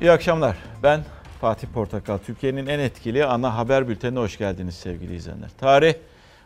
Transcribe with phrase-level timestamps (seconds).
[0.00, 0.56] İyi akşamlar.
[0.82, 1.04] Ben
[1.40, 2.18] Fatih Portakal.
[2.18, 5.50] Türkiye'nin en etkili ana haber bültenine hoş geldiniz sevgili izleyenler.
[5.58, 5.94] Tarih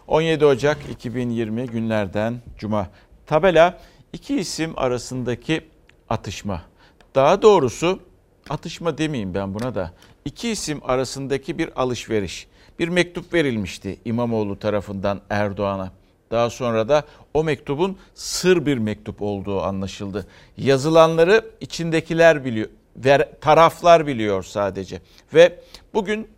[0.06, 2.86] 17 Ocak 2020 günlerden Cuma.
[3.26, 3.78] Tabela
[4.12, 5.68] iki isim arasındaki
[6.08, 6.62] atışma.
[7.14, 8.00] Daha doğrusu
[8.50, 9.92] atışma demeyeyim ben buna da.
[10.24, 12.46] İki isim arasındaki bir alışveriş.
[12.78, 15.92] Bir mektup verilmişti İmamoğlu tarafından Erdoğan'a.
[16.30, 20.26] Daha sonra da o mektubun sır bir mektup olduğu anlaşıldı.
[20.56, 22.68] Yazılanları içindekiler biliyor,
[23.40, 25.00] taraflar biliyor sadece.
[25.34, 25.60] Ve
[25.94, 26.28] bugün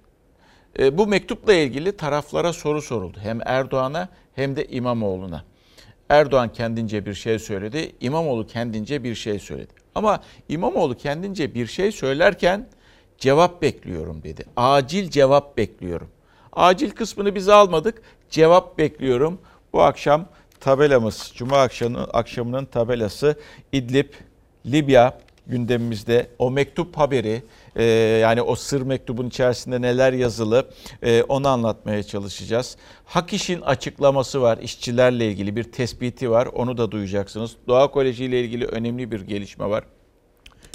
[0.78, 3.18] e, bu mektupla ilgili taraflara soru soruldu.
[3.22, 5.44] Hem Erdoğan'a hem de İmamoğlu'na.
[6.08, 9.72] Erdoğan kendince bir şey söyledi, İmamoğlu kendince bir şey söyledi.
[9.94, 12.68] Ama İmamoğlu kendince bir şey söylerken
[13.18, 14.44] cevap bekliyorum dedi.
[14.56, 16.08] Acil cevap bekliyorum.
[16.52, 18.02] Acil kısmını biz almadık.
[18.30, 19.38] Cevap bekliyorum.
[19.72, 20.26] Bu akşam
[20.60, 23.38] tabelamız, Cuma akşamı, akşamının tabelası
[23.72, 24.12] İdlib,
[24.66, 26.26] Libya gündemimizde.
[26.38, 27.42] O mektup haberi,
[27.76, 27.84] e,
[28.22, 30.68] yani o sır mektubun içerisinde neler yazılı
[31.02, 32.76] e, onu anlatmaya çalışacağız.
[33.04, 37.56] Hak işin açıklaması var, işçilerle ilgili bir tespiti var, onu da duyacaksınız.
[37.68, 39.84] Doğa Koleji ile ilgili önemli bir gelişme var.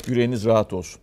[0.07, 1.01] Yüreğiniz rahat olsun.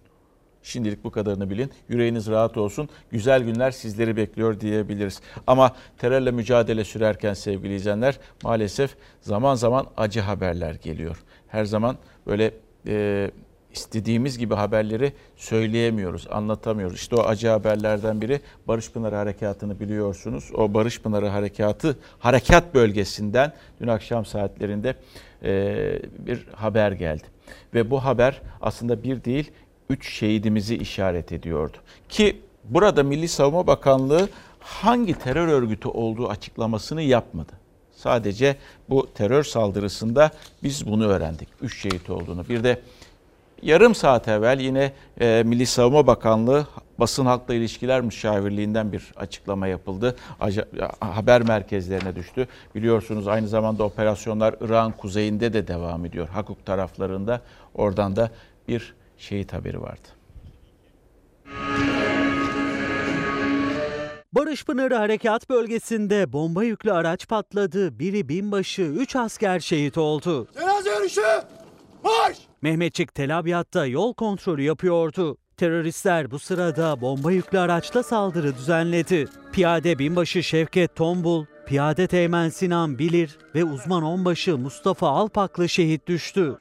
[0.63, 1.73] Şimdilik bu kadarını bilin.
[1.89, 2.89] Yüreğiniz rahat olsun.
[3.11, 5.21] Güzel günler sizleri bekliyor diyebiliriz.
[5.47, 11.25] Ama terörle mücadele sürerken sevgili izleyenler maalesef zaman zaman acı haberler geliyor.
[11.49, 12.55] Her zaman böyle
[12.87, 13.31] e,
[13.77, 16.97] istediğimiz gibi haberleri söyleyemiyoruz, anlatamıyoruz.
[16.97, 20.51] İşte o acı haberlerden biri Barış Pınarı Harekatı'nı biliyorsunuz.
[20.55, 24.95] O Barış Pınarı Harekatı harekat bölgesinden dün akşam saatlerinde
[25.43, 27.25] e, bir haber geldi.
[27.75, 29.51] Ve bu haber aslında bir değil
[29.91, 31.77] üç şehidimizi işaret ediyordu.
[32.09, 37.53] Ki burada Milli Savunma Bakanlığı hangi terör örgütü olduğu açıklamasını yapmadı.
[37.97, 38.57] Sadece
[38.89, 40.31] bu terör saldırısında
[40.63, 41.49] biz bunu öğrendik.
[41.63, 42.49] Üç şehit olduğunu.
[42.49, 42.81] Bir de
[43.63, 46.67] yarım saat evvel yine e, Milli Savunma Bakanlığı
[46.99, 50.17] basın halkla ilişkiler müşavirliğinden bir açıklama yapıldı.
[51.01, 52.49] Haber merkezlerine düştü.
[52.75, 56.29] Biliyorsunuz aynı zamanda operasyonlar İran kuzeyinde de devam ediyor.
[56.29, 57.41] Hakuk taraflarında
[57.75, 58.31] oradan da
[58.69, 60.09] bir şehit haberi vardı.
[64.33, 67.99] Barış Pınarı Harekat Bölgesi'nde bomba yüklü araç patladı.
[67.99, 70.47] Biri binbaşı, üç asker şehit oldu.
[70.55, 71.56] Cenaze yürüyüşü!
[72.07, 72.37] Marş!
[72.63, 75.37] Mehmetçik Tel Abyad'da yol kontrolü yapıyordu.
[75.57, 79.29] Teröristler bu sırada bomba yüklü araçla saldırı düzenledi.
[79.53, 86.59] Piyade binbaşı Şevket Tombul, piyade teğmen Sinan Bilir ve uzman onbaşı Mustafa Alpaklı şehit düştü.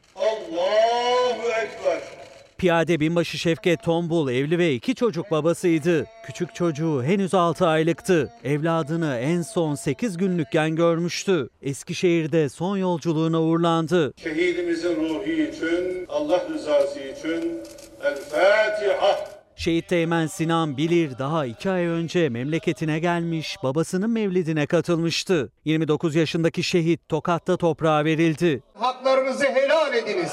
[2.58, 6.06] Piyade binbaşı Şevket Tombul evli ve iki çocuk babasıydı.
[6.26, 8.30] Küçük çocuğu henüz 6 aylıktı.
[8.44, 11.50] Evladını en son 8 günlükken görmüştü.
[11.62, 14.14] Eskişehir'de son yolculuğuna uğurlandı.
[14.24, 17.60] Şehidimizin ruhu için, Allah rızası için
[18.04, 19.35] El Fatiha.
[19.56, 25.52] Şehit Teğmen Sinan Bilir daha iki ay önce memleketine gelmiş, babasının mevlidine katılmıştı.
[25.66, 28.64] 29 yaşındaki şehit Tokat'ta toprağa verildi.
[28.74, 30.32] Haklarınızı helal ediniz.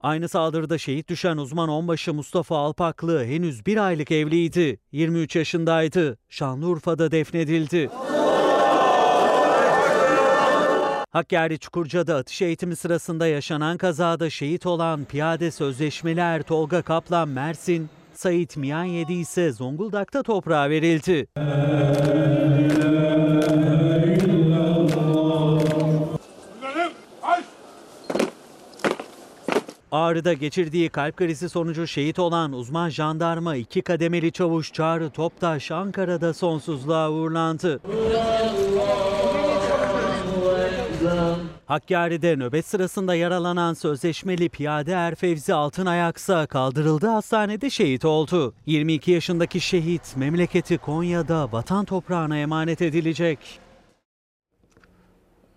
[0.00, 4.80] Aynı saldırıda şehit düşen uzman onbaşı Mustafa Alpaklı henüz bir aylık evliydi.
[4.92, 6.18] 23 yaşındaydı.
[6.28, 7.90] Şanlıurfa'da defnedildi.
[11.10, 18.56] Hakkari Çukurca'da atış eğitimi sırasında yaşanan kazada şehit olan piyade sözleşmeler Tolga Kaplan Mersin, Sait
[18.56, 21.26] Miyan Yedi ise Zonguldak'ta toprağa verildi.
[29.92, 36.34] Ağrı'da geçirdiği kalp krizi sonucu şehit olan uzman jandarma iki kademeli çavuş Çağrı Toptaş Ankara'da
[36.34, 37.80] sonsuzluğa uğurlandı.
[41.68, 48.54] Hakkari'de nöbet sırasında yaralanan sözleşmeli piyade er Fevzi Altınayaksa kaldırıldı hastanede şehit oldu.
[48.66, 53.38] 22 yaşındaki şehit memleketi Konya'da vatan toprağına emanet edilecek.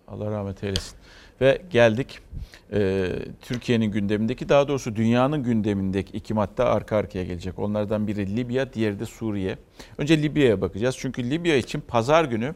[0.08, 0.98] Allah rahmet eylesin.
[1.40, 2.18] Ve geldik
[2.72, 3.08] e,
[3.42, 7.58] Türkiye'nin gündemindeki daha doğrusu dünyanın gündemindeki iki madde arka arkaya gelecek.
[7.58, 9.58] Onlardan biri Libya, diğeri de Suriye.
[9.98, 10.96] Önce Libya'ya bakacağız.
[10.98, 12.54] Çünkü Libya için pazar günü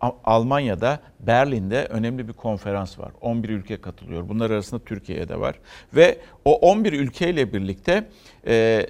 [0.00, 3.12] Almanya'da, Berlin'de önemli bir konferans var.
[3.20, 4.28] 11 ülke katılıyor.
[4.28, 5.58] Bunlar arasında Türkiye'de var.
[5.94, 8.08] Ve o 11 ülkeyle birlikte
[8.46, 8.86] e,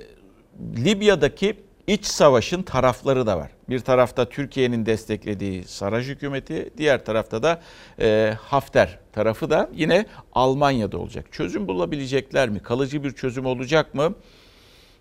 [0.76, 1.56] Libya'daki
[1.86, 3.50] iç savaşın tarafları da var.
[3.68, 7.60] Bir tarafta Türkiye'nin desteklediği Saraj hükümeti, diğer tarafta da
[8.00, 11.32] e, Hafter tarafı da yine Almanya'da olacak.
[11.32, 12.60] Çözüm bulabilecekler mi?
[12.60, 14.14] Kalıcı bir çözüm olacak mı?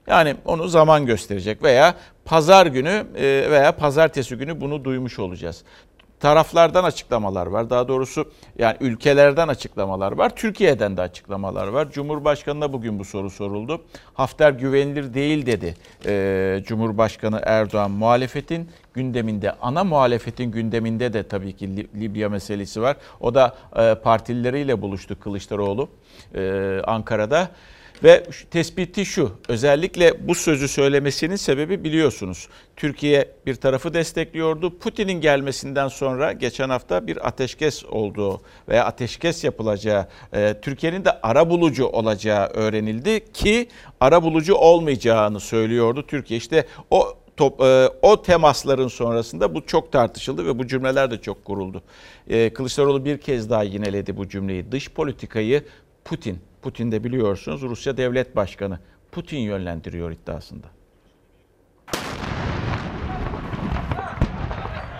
[0.07, 5.63] Yani onu zaman gösterecek veya pazar günü e, veya pazartesi günü bunu duymuş olacağız.
[6.25, 7.69] Taraflardan açıklamalar var.
[7.69, 10.35] Daha doğrusu yani ülkelerden açıklamalar var.
[10.35, 11.91] Türkiye'den de açıklamalar var.
[11.91, 13.81] Cumhurbaşkanına bugün bu soru soruldu.
[14.13, 15.75] Hafter güvenilir değil dedi
[16.05, 17.91] e, Cumhurbaşkanı Erdoğan.
[17.91, 22.97] Muhalefetin gündeminde, ana muhalefetin gündeminde de tabii ki Libya meselesi var.
[23.19, 25.89] O da e, partilileriyle buluştu Kılıçdaroğlu
[26.35, 27.49] e, Ankara'da.
[28.05, 32.47] Ve tespiti şu, özellikle bu sözü söylemesinin sebebi biliyorsunuz.
[32.75, 34.77] Türkiye bir tarafı destekliyordu.
[34.79, 41.49] Putin'in gelmesinden sonra geçen hafta bir ateşkes olduğu veya ateşkes yapılacağı, e, Türkiye'nin de ara
[41.49, 43.67] bulucu olacağı öğrenildi ki
[43.99, 46.37] ara bulucu olmayacağını söylüyordu Türkiye.
[46.37, 51.45] İşte o top, e, o temasların sonrasında bu çok tartışıldı ve bu cümleler de çok
[51.45, 51.83] kuruldu.
[52.29, 54.71] E, Kılıçdaroğlu bir kez daha yineledi bu cümleyi.
[54.71, 55.63] Dış politikayı
[56.05, 58.79] Putin Putin de biliyorsunuz Rusya Devlet Başkanı.
[59.11, 60.67] Putin yönlendiriyor iddiasında.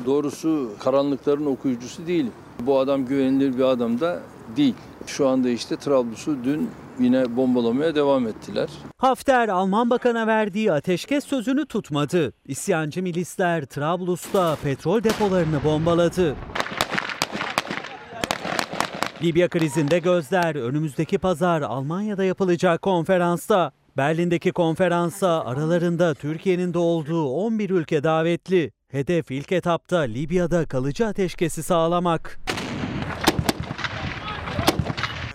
[0.06, 2.32] Doğrusu karanlıkların okuyucusu değilim.
[2.60, 4.20] Bu adam güvenilir bir adam da
[4.58, 4.76] değil.
[5.08, 6.70] Şu anda işte Trablus'u dün
[7.00, 8.70] yine bombalamaya devam ettiler.
[8.98, 12.34] Hafter Alman Bakan'a verdiği ateşkes sözünü tutmadı.
[12.46, 16.36] İsyancı milisler Trablus'ta petrol depolarını bombaladı.
[19.22, 23.72] Libya krizinde gözler önümüzdeki pazar Almanya'da yapılacak konferansta.
[23.98, 28.72] Berlin'deki konferansa aralarında Türkiye'nin de olduğu 11 ülke davetli.
[28.88, 32.40] Hedef ilk etapta Libya'da kalıcı ateşkesi sağlamak.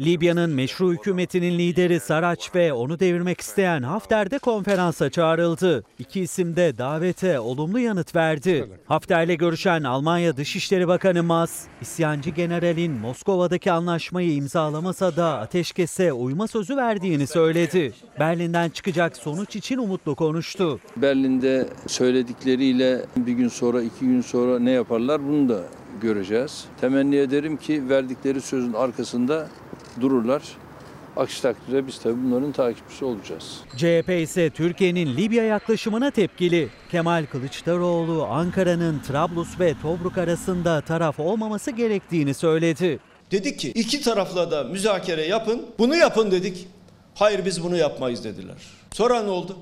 [0.00, 5.85] Libya'nın meşru hükümetinin lideri Saraç ve onu devirmek isteyen Hafter de konferansa çağrıldı.
[5.99, 8.69] İki isim de davete olumlu yanıt verdi.
[8.87, 16.76] Hafter'le görüşen Almanya Dışişleri Bakanı Mas, isyancı generalin Moskova'daki anlaşmayı imzalamasa da ateşkese uyma sözü
[16.76, 17.93] verdiğini söyledi.
[18.20, 20.81] Berlin'den çıkacak sonuç için umutlu konuştu.
[20.96, 25.61] Berlin'de söyledikleriyle bir gün sonra, iki gün sonra ne yaparlar bunu da
[26.03, 26.64] göreceğiz.
[26.81, 29.49] Temenni ederim ki verdikleri sözün arkasında
[30.00, 30.43] dururlar.
[31.17, 33.61] Aksi takdirde biz tabii bunların takipçisi olacağız.
[33.76, 36.69] CHP ise Türkiye'nin Libya yaklaşımına tepkili.
[36.91, 42.99] Kemal Kılıçdaroğlu Ankara'nın Trablus ve Tobruk arasında taraf olmaması gerektiğini söyledi.
[43.31, 45.67] Dedik ki iki tarafla da müzakere yapın.
[45.79, 46.69] Bunu yapın dedik.
[47.14, 48.56] Hayır biz bunu yapmayız dediler.
[48.93, 49.56] Sonra ne oldu?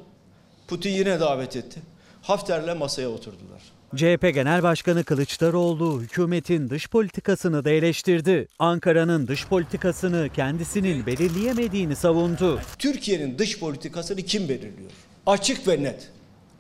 [0.69, 1.81] Putin yine davet etti.
[2.23, 3.63] Hafter'le masaya oturdular.
[3.97, 8.49] CHP Genel Başkanı Kılıçdaroğlu hükümetin dış politikasını da eleştirdi.
[8.59, 12.61] Ankara'nın dış politikasını kendisinin belirleyemediğini savundu.
[12.79, 14.91] Türkiye'nin dış politikasını kim belirliyor?
[15.27, 16.11] Açık ve net.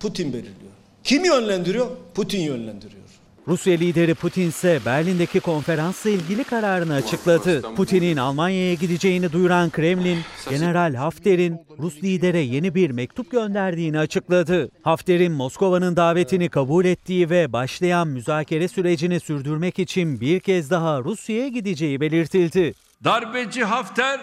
[0.01, 0.73] Putin belirliyor.
[1.05, 1.87] Kim yönlendiriyor?
[2.15, 3.08] Putin yönlendiriyor.
[3.49, 7.75] Rusya lideri Putin ise Berlin'deki konferansla ilgili kararını açıkladı.
[7.75, 10.19] Putin'in Almanya'ya gideceğini duyuran Kremlin,
[10.51, 14.71] General Hafter'in Rus lidere yeni bir mektup gönderdiğini açıkladı.
[14.83, 21.49] Hafter'in Moskova'nın davetini kabul ettiği ve başlayan müzakere sürecini sürdürmek için bir kez daha Rusya'ya
[21.49, 22.75] gideceği belirtildi.
[23.05, 24.21] Darbeci Hafter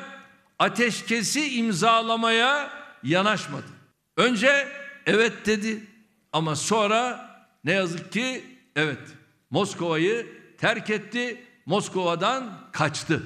[0.59, 2.69] ateşkesi imzalamaya
[3.03, 3.65] yanaşmadı.
[4.17, 4.67] Önce
[5.05, 5.83] evet dedi
[6.33, 7.29] ama sonra
[7.63, 8.99] ne yazık ki Evet,
[9.49, 10.27] Moskova'yı
[10.57, 13.23] terk etti, Moskova'dan kaçtı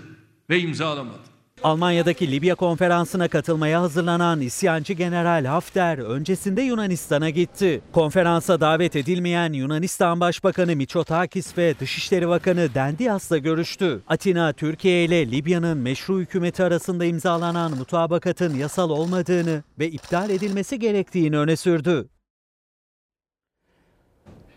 [0.49, 1.29] ve imzalamadı.
[1.63, 7.81] Almanya'daki Libya konferansına katılmaya hazırlanan isyancı General Hafter öncesinde Yunanistan'a gitti.
[7.91, 14.01] Konferansa davet edilmeyen Yunanistan Başbakanı Mitsotakis ve Dışişleri Bakanı Dendias'la görüştü.
[14.07, 21.37] Atina, Türkiye ile Libya'nın meşru hükümeti arasında imzalanan mutabakatın yasal olmadığını ve iptal edilmesi gerektiğini
[21.37, 22.09] öne sürdü.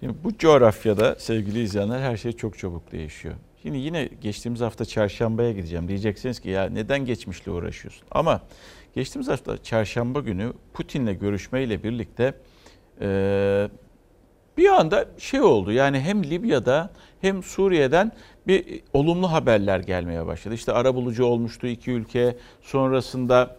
[0.02, 3.34] Şimdi bu coğrafyada sevgili izleyenler her şey çok çabuk değişiyor.
[3.62, 5.88] Şimdi yine geçtiğimiz hafta çarşambaya gideceğim.
[5.88, 8.02] Diyeceksiniz ki ya neden geçmişle uğraşıyorsun?
[8.10, 8.40] Ama
[8.94, 12.34] geçtiğimiz hafta çarşamba günü Putin'le görüşmeyle birlikte
[13.00, 13.68] e,
[14.56, 15.72] bir anda şey oldu.
[15.72, 16.90] Yani hem Libya'da
[17.20, 18.12] hem Suriye'den
[18.46, 20.54] bir olumlu haberler gelmeye başladı.
[20.54, 22.36] İşte ara bulucu olmuştu iki ülke.
[22.62, 23.56] Sonrasında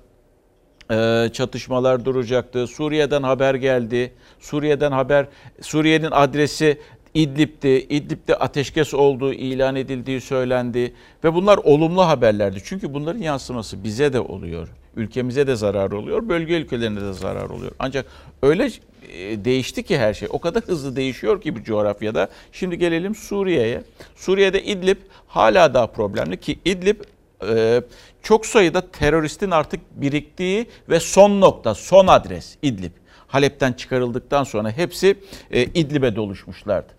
[1.33, 2.67] çatışmalar duracaktı.
[2.67, 4.11] Suriye'den haber geldi.
[4.39, 5.27] Suriye'den haber,
[5.61, 6.77] Suriye'nin adresi
[7.13, 7.69] İdlib'ti.
[7.89, 10.93] İdlib'de ateşkes olduğu ilan edildiği söylendi.
[11.23, 12.61] Ve bunlar olumlu haberlerdi.
[12.63, 14.67] Çünkü bunların yansıması bize de oluyor.
[14.95, 16.29] Ülkemize de zarar oluyor.
[16.29, 17.71] Bölge ülkelerine de zarar oluyor.
[17.79, 18.05] Ancak
[18.43, 18.69] öyle
[19.13, 20.27] e, değişti ki her şey.
[20.31, 22.29] O kadar hızlı değişiyor ki bu coğrafyada.
[22.51, 23.83] Şimdi gelelim Suriye'ye.
[24.15, 24.97] Suriye'de İdlib
[25.27, 26.99] hala daha problemli ki İdlib
[27.49, 27.81] e,
[28.23, 32.91] çok sayıda teröristin artık biriktiği ve son nokta, son adres İdlib.
[33.27, 35.17] Halep'ten çıkarıldıktan sonra hepsi
[35.51, 36.93] e, İdlib'e doluşmuşlardı.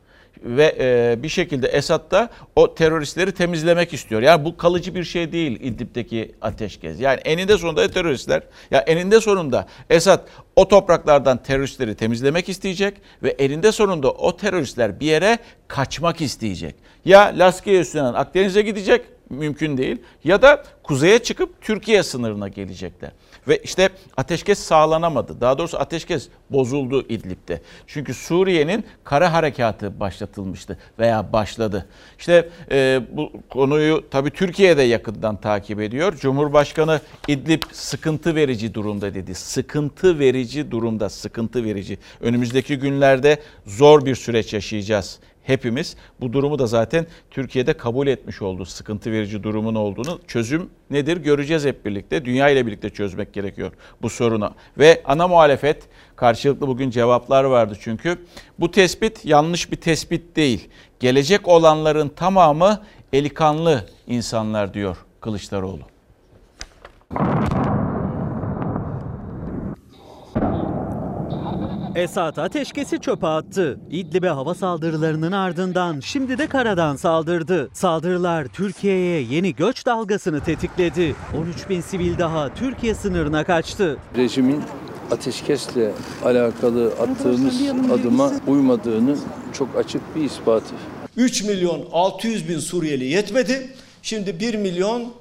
[0.44, 4.22] ve e, bir şekilde Esad da o teröristleri temizlemek istiyor.
[4.22, 7.00] Yani bu kalıcı bir şey değil İdlib'deki ateşkes.
[7.00, 10.26] Yani eninde sonunda teröristler ya eninde sonunda Esad
[10.56, 15.38] o topraklardan teröristleri temizlemek isteyecek ve eninde sonunda o teröristler bir yere
[15.68, 16.74] kaçmak isteyecek.
[17.04, 19.04] Ya Laskiye üstünden Akdeniz'e gidecek
[19.34, 23.10] mümkün değil ya da kuzeye çıkıp Türkiye sınırına gelecekler.
[23.48, 25.40] Ve işte ateşkes sağlanamadı.
[25.40, 27.60] Daha doğrusu ateşkes bozuldu İdlib'de.
[27.86, 31.86] Çünkü Suriye'nin kara harekatı başlatılmıştı veya başladı.
[32.18, 36.16] İşte e, bu konuyu tabii Türkiye de yakından takip ediyor.
[36.16, 39.34] Cumhurbaşkanı İdlib sıkıntı verici durumda dedi.
[39.34, 41.98] Sıkıntı verici durumda, sıkıntı verici.
[42.20, 45.96] Önümüzdeki günlerde zor bir süreç yaşayacağız hepimiz.
[46.20, 48.64] Bu durumu da zaten Türkiye'de kabul etmiş oldu.
[48.64, 50.20] Sıkıntı verici durumun olduğunu.
[50.26, 52.24] Çözüm nedir göreceğiz hep birlikte.
[52.24, 53.72] Dünya ile birlikte çözmek gerekiyor
[54.02, 54.50] bu sorunu.
[54.78, 55.82] Ve ana muhalefet
[56.16, 58.18] karşılıklı bugün cevaplar vardı çünkü.
[58.58, 60.68] Bu tespit yanlış bir tespit değil.
[61.00, 62.82] Gelecek olanların tamamı
[63.12, 65.82] elikanlı insanlar diyor Kılıçdaroğlu.
[71.94, 73.78] Esad ateşkesi çöpe attı.
[73.90, 77.70] İdlib'e hava saldırılarının ardından şimdi de karadan saldırdı.
[77.72, 81.14] Saldırılar Türkiye'ye yeni göç dalgasını tetikledi.
[81.38, 83.96] 13 bin sivil daha Türkiye sınırına kaçtı.
[84.16, 84.62] Rejimin
[85.10, 85.92] ateşkesle
[86.24, 89.16] alakalı attığımız adıma uymadığını
[89.52, 90.74] çok açık bir ispatı.
[91.16, 93.70] 3 milyon 600 bin Suriyeli yetmedi.
[94.02, 95.12] Şimdi 1 milyon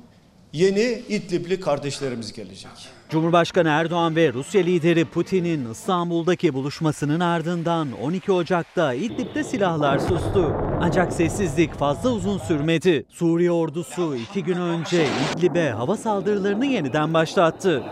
[0.54, 2.93] yeni İdlibli kardeşlerimiz gelecek.
[3.14, 10.56] Cumhurbaşkanı Erdoğan ve Rusya lideri Putin'in İstanbul'daki buluşmasının ardından 12 Ocak'ta İdlib'de silahlar sustu.
[10.82, 13.06] Ancak sessizlik fazla uzun sürmedi.
[13.10, 17.84] Suriye ordusu iki gün önce İdlib'e hava saldırılarını yeniden başlattı.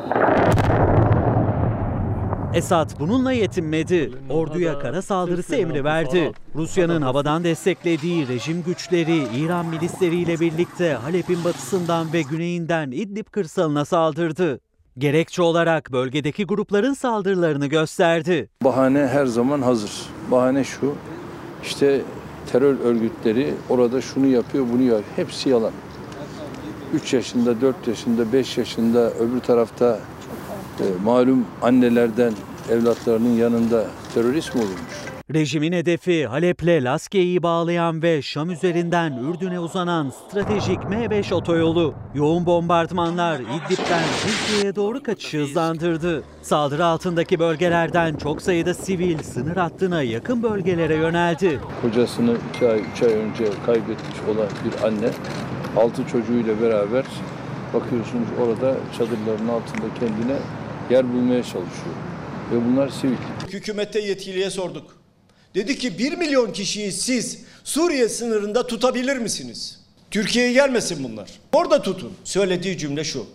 [2.53, 4.11] Esad bununla yetinmedi.
[4.29, 6.31] Orduya kara saldırısı emri verdi.
[6.55, 14.59] Rusya'nın havadan desteklediği rejim güçleri İran milisleriyle birlikte Halep'in batısından ve güneyinden İdlib kırsalına saldırdı.
[14.97, 18.49] Gerekçe olarak bölgedeki grupların saldırılarını gösterdi.
[18.63, 19.91] Bahane her zaman hazır.
[20.31, 20.95] Bahane şu,
[21.63, 22.01] işte
[22.51, 25.03] terör örgütleri orada şunu yapıyor, bunu yapıyor.
[25.15, 25.71] Hepsi yalan.
[26.93, 29.99] 3 yaşında, 4 yaşında, 5 yaşında öbür tarafta
[30.79, 32.33] e, malum annelerden
[32.69, 35.10] evlatlarının yanında terörist mi olurmuş?
[35.33, 41.93] Rejimin hedefi Halep'le Laskiye'yi bağlayan ve Şam üzerinden Ürdün'e uzanan stratejik M5 otoyolu.
[42.15, 46.23] Yoğun bombardımanlar İdlib'den Türkiye'ye doğru kaçışı hızlandırdı.
[46.41, 51.59] Saldırı altındaki bölgelerden çok sayıda sivil sınır hattına yakın bölgelere yöneldi.
[51.81, 55.09] Kocasını 2 ay, 3 ay önce kaybetmiş olan bir anne,
[55.77, 57.05] 6 çocuğuyla beraber
[57.73, 60.37] bakıyorsunuz orada çadırların altında kendine
[60.89, 61.95] yer bulmaya çalışıyor.
[62.51, 63.17] Ve bunlar sivil.
[63.51, 65.00] Hükümette yetkiliye sorduk.
[65.55, 69.79] Dedi ki 1 milyon kişiyi siz Suriye sınırında tutabilir misiniz?
[70.11, 71.29] Türkiye'ye gelmesin bunlar.
[71.53, 72.13] Orada tutun.
[72.23, 73.25] Söylediği cümle şu.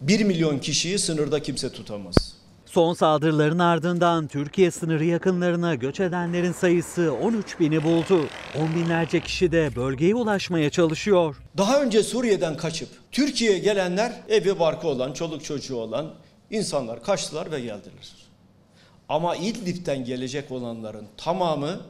[0.00, 2.40] 1 milyon kişiyi sınırda kimse tutamaz.
[2.66, 8.28] Son saldırıların ardından Türkiye sınırı yakınlarına göç edenlerin sayısı 13 bini buldu.
[8.58, 11.36] On binlerce kişi de bölgeye ulaşmaya çalışıyor.
[11.58, 16.14] Daha önce Suriye'den kaçıp Türkiye'ye gelenler evi barkı olan, çoluk çocuğu olan
[16.50, 18.29] insanlar kaçtılar ve geldiler.
[19.10, 21.80] Ama İdlib'den gelecek olanların tamamı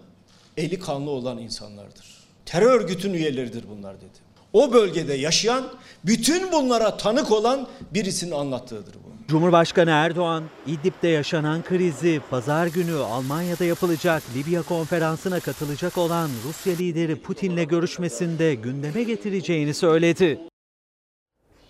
[0.56, 2.06] eli kanlı olan insanlardır.
[2.46, 4.30] Terör örgütün üyeleridir bunlar dedi.
[4.52, 5.64] O bölgede yaşayan,
[6.04, 9.10] bütün bunlara tanık olan birisinin anlattığıdır bu.
[9.28, 17.16] Cumhurbaşkanı Erdoğan, İdlib'de yaşanan krizi pazar günü Almanya'da yapılacak Libya konferansına katılacak olan Rusya lideri
[17.16, 20.38] Putin'le görüşmesinde gündeme getireceğini söyledi.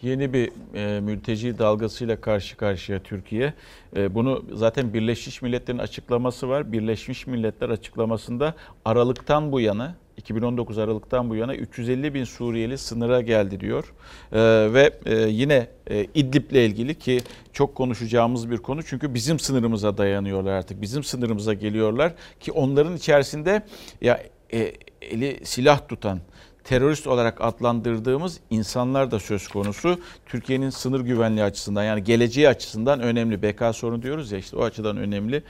[0.03, 3.55] Yeni bir e, mülteci dalgasıyla karşı karşıya Türkiye.
[3.97, 6.73] E, bunu zaten Birleşmiş Milletler'in açıklaması var.
[6.73, 8.55] Birleşmiş Milletler açıklamasında
[8.85, 13.93] Aralık'tan bu yana 2019 Aralık'tan bu yana 350 bin Suriyeli sınıra geldi diyor.
[14.33, 14.41] E,
[14.73, 17.21] ve e, yine e, İdlib'le ilgili ki
[17.53, 18.83] çok konuşacağımız bir konu.
[18.83, 20.83] Çünkü bizim sınırımıza dayanıyorlar artık.
[20.83, 23.63] Bizim sınırımıza geliyorlar ki onların içerisinde
[24.01, 26.21] ya e, eli silah tutan
[26.65, 29.99] terörist olarak adlandırdığımız insanlar da söz konusu.
[30.27, 33.43] Türkiye'nin sınır güvenliği açısından yani geleceği açısından önemli.
[33.43, 35.43] BK sorunu diyoruz ya işte o açıdan önemli.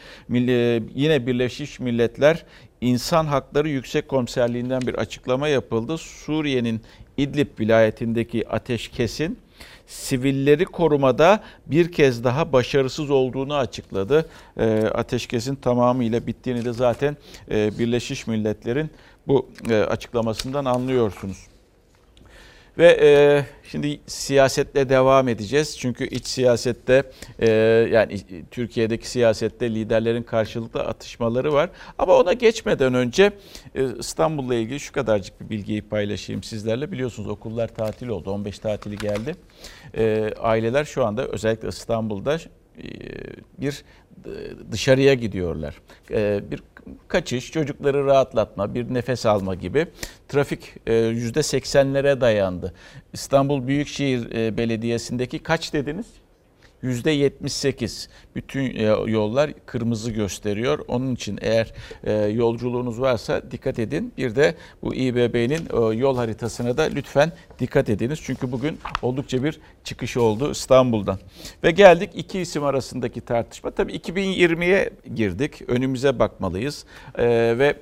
[0.94, 2.44] Yine Birleşmiş Milletler
[2.80, 5.98] İnsan Hakları Yüksek Komiserliğinden bir açıklama yapıldı.
[5.98, 6.80] Suriye'nin
[7.16, 9.38] İdlib vilayetindeki ateşkesin
[9.90, 14.28] sivilleri korumada bir kez daha başarısız olduğunu açıkladı.
[14.94, 17.16] Ateşkesin tamamıyla bittiğini de zaten
[17.50, 18.90] Birleşmiş Milletler'in
[19.26, 19.48] bu
[19.88, 21.50] açıklamasından anlıyorsunuz.
[22.78, 23.10] Ve e,
[23.70, 25.78] şimdi siyasetle devam edeceğiz.
[25.78, 27.02] Çünkü iç siyasette
[27.38, 27.50] e,
[27.92, 28.20] yani
[28.50, 31.70] Türkiye'deki siyasette liderlerin karşılıklı atışmaları var.
[31.98, 33.32] Ama ona geçmeden önce
[33.74, 36.92] e, İstanbul'la ilgili şu kadarcık bir bilgiyi paylaşayım sizlerle.
[36.92, 38.30] Biliyorsunuz okullar tatil oldu.
[38.30, 39.36] 15 tatili geldi.
[39.96, 42.84] E, aileler şu anda özellikle İstanbul'da e,
[43.58, 43.84] bir
[44.72, 45.80] dışarıya gidiyorlar.
[46.10, 46.62] E, bir
[47.08, 49.86] kaçış, çocukları rahatlatma, bir nefes alma gibi.
[50.28, 52.74] Trafik %80'lere e, dayandı.
[53.12, 56.06] İstanbul Büyükşehir e, Belediyesi'ndeki kaç dediniz?
[56.84, 60.78] %78 bütün e, yollar kırmızı gösteriyor.
[60.88, 61.72] Onun için eğer
[62.04, 64.12] e, yolculuğunuz varsa dikkat edin.
[64.18, 68.18] Bir de bu İBB'nin e, yol haritasına da lütfen dikkat ediniz.
[68.22, 71.18] Çünkü bugün oldukça bir çıkış oldu İstanbul'dan.
[71.64, 73.70] Ve geldik iki isim arasındaki tartışma.
[73.70, 75.62] Tabii 2020'ye girdik.
[75.68, 76.84] Önümüze bakmalıyız.
[77.18, 77.76] Ve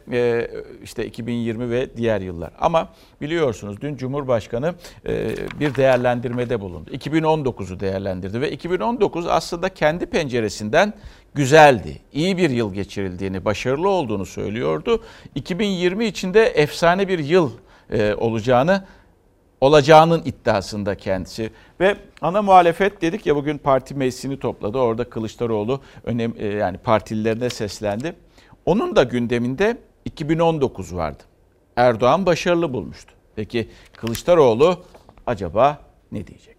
[0.85, 2.50] işte 2020 ve diğer yıllar.
[2.61, 2.88] Ama
[3.21, 4.75] biliyorsunuz dün Cumhurbaşkanı
[5.61, 6.90] bir değerlendirmede bulundu.
[6.90, 8.88] 2019'u değerlendirdi ve 2019
[9.28, 10.92] aslında kendi penceresinden
[11.35, 11.99] güzeldi.
[12.12, 15.04] İyi bir yıl geçirildiğini, başarılı olduğunu söylüyordu.
[15.35, 17.50] 2020 içinde efsane bir yıl
[17.90, 18.85] e, olacağını
[19.61, 21.50] olacağının iddiasında kendisi.
[21.80, 24.78] Ve ana muhalefet dedik ya bugün parti meclisini topladı.
[24.78, 28.14] Orada Kılıçdaroğlu önem e, yani partililerine seslendi.
[28.66, 31.23] Onun da gündeminde 2019 vardı.
[31.76, 33.14] Erdoğan başarılı bulmuştu.
[33.37, 34.85] Peki Kılıçdaroğlu
[35.26, 35.78] acaba
[36.12, 36.58] ne diyecek?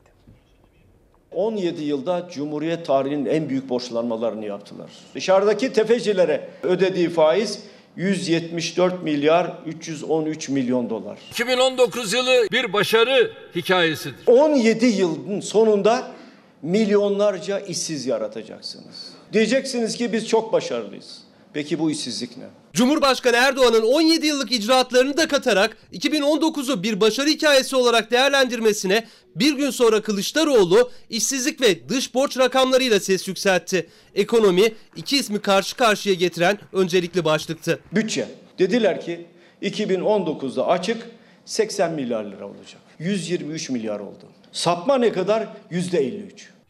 [1.31, 4.89] 17 yılda Cumhuriyet tarihinin en büyük borçlanmalarını yaptılar.
[5.15, 7.59] Dışarıdaki tefecilere ödediği faiz
[7.95, 11.17] 174 milyar 313 milyon dolar.
[11.31, 14.15] 2019 yılı bir başarı hikayesidir.
[14.27, 16.11] 17 yılın sonunda
[16.61, 19.13] milyonlarca işsiz yaratacaksınız.
[19.33, 21.28] Diyeceksiniz ki biz çok başarılıyız.
[21.53, 22.43] Peki bu işsizlik ne?
[22.73, 29.69] Cumhurbaşkanı Erdoğan'ın 17 yıllık icraatlarını da katarak 2019'u bir başarı hikayesi olarak değerlendirmesine bir gün
[29.69, 33.89] sonra Kılıçdaroğlu işsizlik ve dış borç rakamlarıyla ses yükseltti.
[34.15, 37.79] Ekonomi iki ismi karşı karşıya getiren öncelikli başlıktı.
[37.91, 38.27] Bütçe.
[38.59, 39.25] Dediler ki
[39.61, 41.07] 2019'da açık
[41.45, 42.81] 80 milyar lira olacak.
[42.99, 44.25] 123 milyar oldu.
[44.51, 45.47] Sapma ne kadar?
[45.71, 46.23] %53.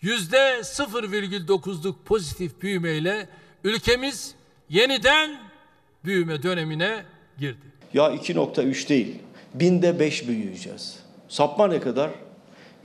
[0.04, 3.30] %0,9'luk pozitif büyümeyle
[3.64, 4.36] ülkemiz
[4.70, 5.40] yeniden
[6.06, 7.04] büyüme dönemine
[7.40, 7.58] girdi.
[7.94, 9.16] Ya 2.3 değil,
[9.54, 11.00] binde 5 büyüyeceğiz.
[11.30, 12.10] Sapma ne kadar?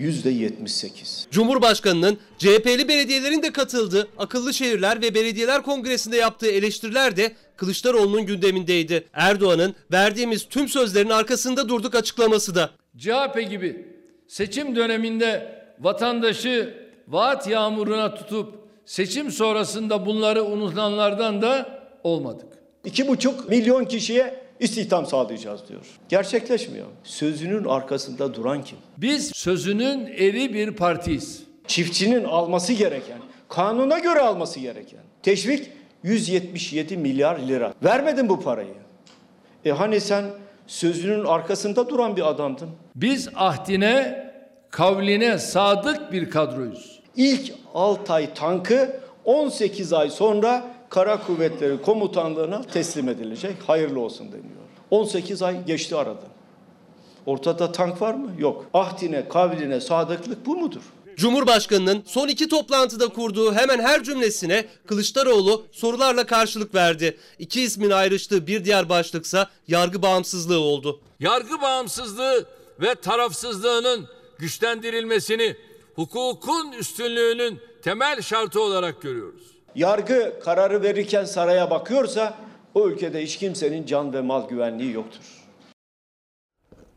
[0.01, 1.31] %78.
[1.31, 9.07] Cumhurbaşkanının CHP'li belediyelerin de katıldığı Akıllı Şehirler ve Belediyeler Kongresi'nde yaptığı eleştiriler de Kılıçdaroğlu'nun gündemindeydi.
[9.13, 12.71] Erdoğan'ın verdiğimiz tüm sözlerin arkasında durduk açıklaması da.
[12.99, 13.87] CHP gibi
[14.29, 16.75] seçim döneminde vatandaşı
[17.09, 22.47] vaat yağmuruna tutup seçim sonrasında bunları unutanlardan da olmadık.
[22.85, 25.87] İki buçuk milyon kişiye istihdam sağlayacağız diyor.
[26.09, 26.87] Gerçekleşmiyor.
[27.05, 28.79] Sözünün arkasında duran kim?
[28.99, 31.43] Biz sözünün eri bir partiyiz.
[31.67, 33.19] Çiftçinin alması gereken,
[33.49, 35.71] kanuna göre alması gereken teşvik
[36.03, 37.75] 177 milyar lira.
[37.85, 38.75] Vermedin bu parayı.
[39.65, 40.25] E hani sen
[40.67, 42.71] sözünün arkasında duran bir adamdın.
[42.95, 44.25] Biz ahdine,
[44.71, 47.01] kavline sadık bir kadroyuz.
[47.17, 53.57] İlk Altay tankı 18 ay sonra Kara Kuvvetleri Komutanlığı'na teslim edilecek.
[53.67, 54.65] Hayırlı olsun deniyor.
[54.91, 56.25] 18 ay geçti arada.
[57.27, 58.31] Ortada tank var mı?
[58.39, 58.67] Yok.
[58.75, 60.83] Ahdine, kavline, sadıklık bu mudur?
[61.17, 67.17] Cumhurbaşkanının son iki toplantıda kurduğu hemen her cümlesine Kılıçdaroğlu sorularla karşılık verdi.
[67.39, 71.01] İki ismin ayrıştığı bir diğer başlıksa yargı bağımsızlığı oldu.
[71.21, 72.47] Yargı bağımsızlığı
[72.81, 74.09] ve tarafsızlığının
[74.39, 75.57] güçlendirilmesini
[75.95, 79.43] hukukun üstünlüğünün temel şartı olarak görüyoruz.
[79.75, 82.35] Yargı kararı verirken saraya bakıyorsa
[82.75, 85.45] o ülkede hiç kimsenin can ve mal güvenliği yoktur.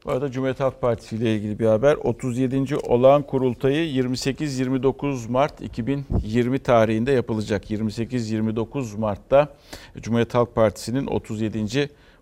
[0.05, 1.95] Bu arada Cumhuriyet Halk Partisi ile ilgili bir haber.
[1.95, 2.77] 37.
[2.77, 7.71] olağan kurultayı 28-29 Mart 2020 tarihinde yapılacak.
[7.71, 9.47] 28-29 Mart'ta
[10.01, 11.57] Cumhuriyet Halk Partisi'nin 37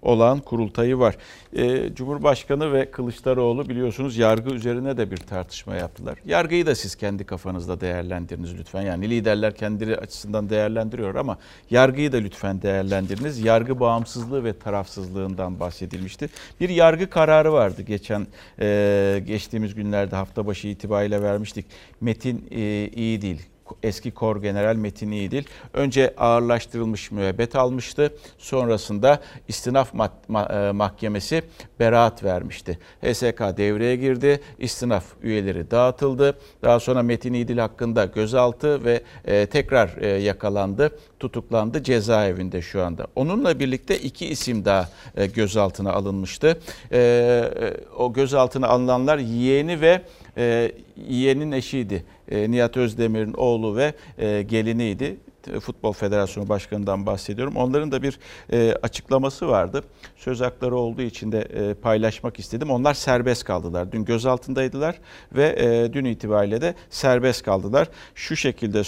[0.06, 1.16] olan kurultayı var.
[1.58, 6.18] Ee, Cumhurbaşkanı ve Kılıçdaroğlu biliyorsunuz yargı üzerine de bir tartışma yaptılar.
[6.26, 8.82] Yargıyı da siz kendi kafanızda değerlendiriniz lütfen.
[8.82, 11.38] Yani liderler kendileri açısından değerlendiriyor ama
[11.70, 13.40] yargıyı da lütfen değerlendiriniz.
[13.40, 16.30] Yargı bağımsızlığı ve tarafsızlığından bahsedilmişti.
[16.60, 18.28] Bir yargı kararı vardı geçen
[18.60, 21.66] e, geçtiğimiz günlerde hafta başı itibariyle vermiştik.
[22.02, 28.14] Metin e, iyi değil eski Kor General Metin İdil önce ağırlaştırılmış müebbet almıştı.
[28.38, 31.44] Sonrasında istinaf ma- mahkemesi
[31.80, 32.80] beraat vermişti.
[33.02, 34.40] HSK devreye girdi.
[34.60, 36.38] İstinaf üyeleri dağıtıldı.
[36.64, 43.08] Daha sonra Metin İdil hakkında gözaltı ve e, tekrar e, yakalandı, tutuklandı cezaevinde şu anda.
[43.16, 46.60] Onunla birlikte iki isim daha e, gözaltına alınmıştı.
[46.92, 50.02] E, e, o gözaltına alınanlar yeğeni ve
[50.38, 50.72] e,
[51.08, 52.06] yeğenin eşiydi.
[52.32, 55.18] E, Nihat Özdemir'in oğlu ve e, geliniydi.
[55.60, 57.56] Futbol Federasyonu Başkanı'ndan bahsediyorum.
[57.56, 58.20] Onların da bir
[58.52, 59.84] e, açıklaması vardı.
[60.18, 62.72] Söz hakları olduğu için de e, paylaşmak istedim.
[62.72, 63.92] Onlar serbest kaldılar.
[63.92, 64.96] Dün gözaltındaydılar
[65.36, 67.88] ve e, dün itibariyle de serbest kaldılar.
[68.16, 68.82] Şu şekilde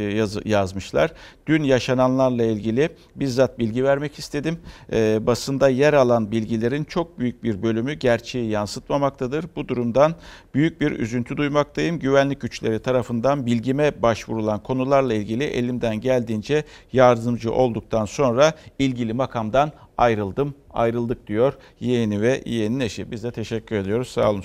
[0.00, 1.12] e, yaz, yazmışlar.
[1.46, 4.58] Dün yaşananlarla ilgili bizzat bilgi vermek istedim.
[4.92, 9.44] E, basında yer alan bilgilerin çok büyük bir bölümü gerçeği yansıtmamaktadır.
[9.56, 10.14] Bu durumdan
[10.54, 11.98] büyük bir üzüntü duymaktayım.
[11.98, 20.54] Güvenlik güçleri tarafından bilgime başvurulan konularla ilgili elimden geldiğince yardımcı olduktan sonra ilgili makamdan ayrıldım,
[20.70, 23.10] ayrıldık diyor yeğeni ve yeğenin eşi.
[23.10, 24.44] Biz de teşekkür ediyoruz, sağ olun.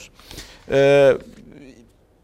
[0.72, 1.14] Ee,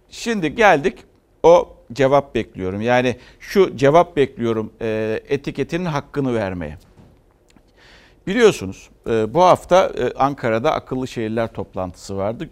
[0.09, 0.97] şimdi geldik
[1.43, 2.81] o cevap bekliyorum.
[2.81, 6.77] Yani şu cevap bekliyorum e, etiketinin hakkını vermeye.
[8.27, 12.49] Biliyorsunuz e, bu hafta e, Ankara'da akıllı şehirler toplantısı vardı.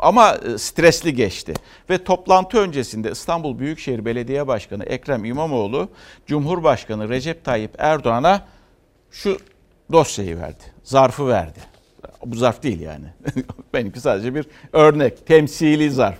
[0.00, 1.54] Ama e, stresli geçti.
[1.90, 5.88] Ve toplantı öncesinde İstanbul Büyükşehir Belediye Başkanı Ekrem İmamoğlu,
[6.26, 8.46] Cumhurbaşkanı Recep Tayyip Erdoğan'a
[9.10, 9.38] şu
[9.92, 11.58] dosyayı verdi, zarfı verdi.
[12.24, 13.06] Bu zarf değil yani.
[13.74, 16.18] Benimki sadece bir örnek, temsili zarf.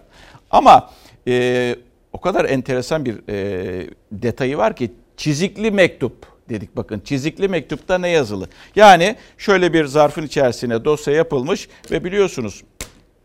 [0.51, 0.91] Ama
[1.29, 1.77] e,
[2.13, 7.01] o kadar enteresan bir e, detayı var ki çizikli mektup dedik bakın.
[7.05, 8.49] Çizikli mektupta ne yazılı?
[8.77, 12.63] Yani şöyle bir zarfın içerisine dosya yapılmış ve biliyorsunuz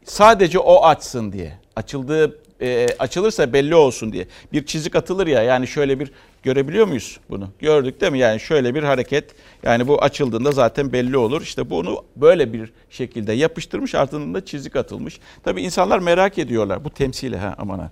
[0.05, 1.53] sadece o açsın diye.
[1.75, 4.27] Açıldığı e, açılırsa belli olsun diye.
[4.53, 6.11] Bir çizik atılır ya yani şöyle bir
[6.43, 7.49] görebiliyor muyuz bunu?
[7.59, 8.19] Gördük değil mi?
[8.19, 11.41] Yani şöyle bir hareket yani bu açıldığında zaten belli olur.
[11.41, 15.19] İşte bunu böyle bir şekilde yapıştırmış ardından da çizik atılmış.
[15.43, 16.83] Tabii insanlar merak ediyorlar.
[16.83, 17.91] Bu temsili ha aman ha.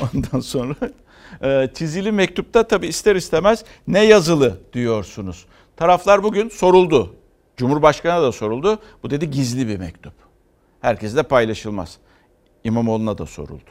[0.14, 0.74] Ondan sonra
[1.42, 5.44] e, çizili mektupta tabii ister istemez ne yazılı diyorsunuz.
[5.76, 7.14] Taraflar bugün soruldu.
[7.56, 8.78] Cumhurbaşkanına da soruldu.
[9.02, 10.25] Bu dedi gizli bir mektup.
[10.80, 11.98] Herkesle paylaşılmaz.
[12.64, 13.70] İmamoğlu'na da soruldu.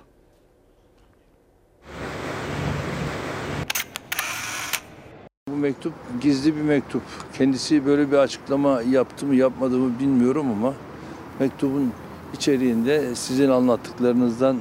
[5.49, 7.01] Bu mektup gizli bir mektup.
[7.37, 10.73] Kendisi böyle bir açıklama yaptı mı yapmadı mı bilmiyorum ama
[11.39, 11.93] mektubun
[12.33, 14.59] içeriğinde sizin anlattıklarınızdan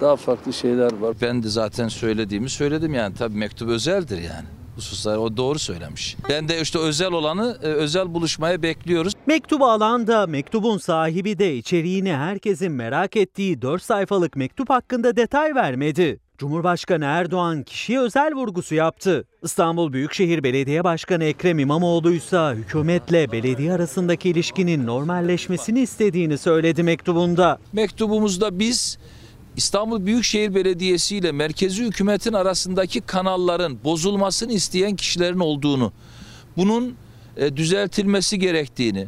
[0.00, 1.16] daha farklı şeyler var.
[1.22, 6.16] Ben de zaten söylediğimi söyledim yani tabii mektup özeldir yani hususlar o doğru söylemiş.
[6.28, 9.12] Ben de işte özel olanı e, özel buluşmaya bekliyoruz.
[9.26, 15.54] Mektubu alan da mektubun sahibi de içeriğini herkesin merak ettiği 4 sayfalık mektup hakkında detay
[15.54, 16.20] vermedi.
[16.38, 19.24] Cumhurbaşkanı Erdoğan kişiye özel vurgusu yaptı.
[19.42, 27.58] İstanbul Büyükşehir Belediye Başkanı Ekrem İmamoğlu ise hükümetle belediye arasındaki ilişkinin normalleşmesini istediğini söyledi mektubunda.
[27.72, 28.98] Mektubumuzda biz
[29.56, 35.92] İstanbul Büyükşehir Belediyesi ile merkezi hükümetin arasındaki kanalların bozulmasını isteyen kişilerin olduğunu,
[36.56, 36.96] bunun
[37.36, 39.06] e, düzeltilmesi gerektiğini,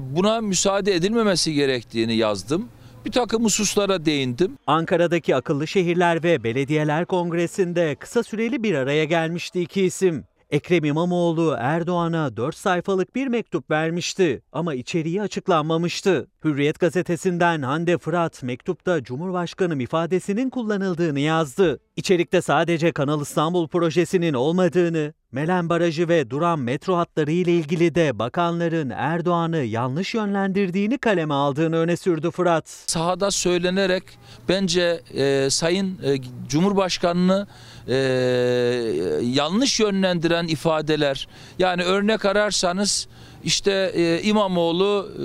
[0.00, 2.68] buna müsaade edilmemesi gerektiğini yazdım.
[3.04, 4.58] Bir takım hususlara değindim.
[4.66, 10.24] Ankara'daki Akıllı Şehirler ve Belediyeler Kongresi'nde kısa süreli bir araya gelmişti iki isim.
[10.50, 16.28] Ekrem İmamoğlu Erdoğan'a 4 sayfalık bir mektup vermişti ama içeriği açıklanmamıştı.
[16.44, 21.80] Hürriyet gazetesinden Hande Fırat mektupta Cumhurbaşkanım ifadesinin kullanıldığını yazdı.
[21.96, 28.18] İçerikte sadece Kanal İstanbul projesinin olmadığını, Melen Barajı ve Duran metro hatları ile ilgili de
[28.18, 32.68] bakanların Erdoğan'ı yanlış yönlendirdiğini kaleme aldığını öne sürdü Fırat.
[32.68, 34.02] Sahada söylenerek
[34.48, 36.16] bence e, Sayın e,
[36.48, 37.46] Cumhurbaşkanı'nı
[37.88, 37.94] e,
[39.22, 43.08] yanlış yönlendiren ifadeler yani örnek ararsanız
[43.44, 45.24] işte e, İmamoğlu e,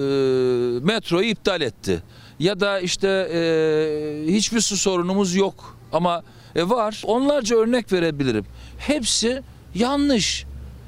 [0.86, 2.04] metroyu iptal etti.
[2.40, 6.24] Ya da işte e, hiçbir su sorunumuz yok ama
[6.56, 7.02] e, var.
[7.06, 8.46] Onlarca örnek verebilirim.
[8.78, 9.44] Hepsi
[9.76, 10.46] yanlış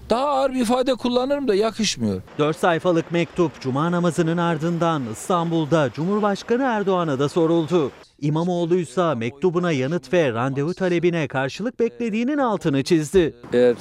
[0.10, 2.22] daha ağır bir ifade kullanırım da yakışmıyor.
[2.40, 7.92] 4 sayfalık mektup Cuma namazının ardından İstanbul'da Cumhurbaşkanı Erdoğan'a da soruldu.
[8.22, 13.36] İmamoğlu ise mektubuna yanıt ve randevu talebine karşılık beklediğinin altını çizdi.
[13.54, 13.76] Eğer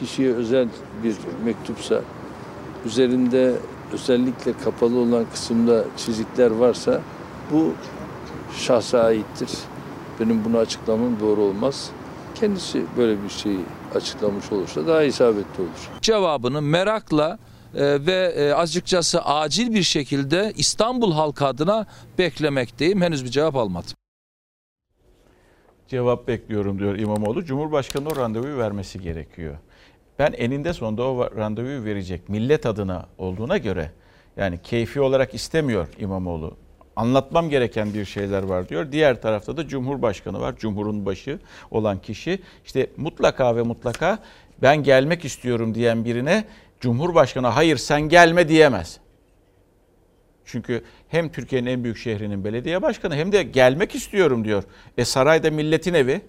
[0.00, 0.68] kişiye özel
[1.04, 2.00] bir mektupsa
[2.86, 3.54] üzerinde
[3.92, 7.00] özellikle kapalı olan kısımda çizikler varsa
[7.52, 7.72] bu
[8.56, 9.50] şahsa aittir.
[10.20, 11.90] Benim bunu açıklamam doğru olmaz.
[12.34, 13.60] Kendisi böyle bir şeyi
[13.94, 15.90] açıklamış olursa daha isabetli olur.
[16.02, 17.38] Cevabını merakla
[17.74, 21.86] e, ve e, azıcıkçası acil bir şekilde İstanbul halkı adına
[22.18, 23.02] beklemekteyim.
[23.02, 23.90] Henüz bir cevap almadım.
[25.88, 27.44] cevap bekliyorum diyor İmamoğlu.
[27.44, 29.56] Cumhurbaşkanı o randevuyu vermesi gerekiyor.
[30.18, 32.28] Ben eninde sonunda o randevuyu verecek.
[32.28, 33.90] Millet adına olduğuna göre
[34.36, 36.56] yani keyfi olarak istemiyor İmamoğlu.
[36.96, 38.92] Anlatmam gereken bir şeyler var diyor.
[38.92, 40.56] Diğer tarafta da Cumhurbaşkanı var.
[40.56, 41.38] Cumhurun başı
[41.70, 42.38] olan kişi.
[42.64, 44.18] İşte mutlaka ve mutlaka
[44.62, 46.44] ben gelmek istiyorum diyen birine
[46.80, 49.00] Cumhurbaşkanı hayır sen gelme diyemez.
[50.44, 54.64] Çünkü hem Türkiye'nin en büyük şehrinin belediye başkanı hem de gelmek istiyorum diyor.
[54.98, 56.20] E sarayda milletin evi.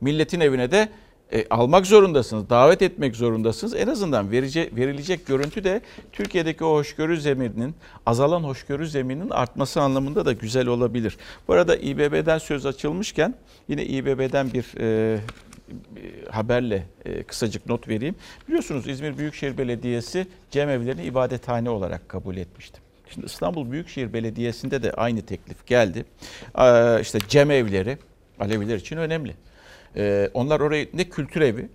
[0.00, 0.88] Milletin evine de
[1.32, 3.74] e, almak zorundasınız, davet etmek zorundasınız.
[3.74, 5.80] En azından verice, verilecek görüntü de
[6.12, 7.74] Türkiye'deki o hoşgörü zemininin,
[8.06, 11.16] azalan hoşgörü zemininin artması anlamında da güzel olabilir.
[11.48, 13.34] Bu arada İBB'den söz açılmışken
[13.68, 15.18] yine İBB'den bir e,
[16.30, 18.14] haberle e, kısacık not vereyim.
[18.48, 22.80] Biliyorsunuz İzmir Büyükşehir Belediyesi cemevlerini ibadethane olarak kabul etmişti.
[23.08, 26.04] Şimdi İstanbul Büyükşehir Belediyesi'nde de aynı teklif geldi.
[26.58, 27.98] Ee, işte cemevleri
[28.40, 29.34] Aleviler için önemli.
[29.96, 31.68] Ee, onlar orayı ne kültür evi,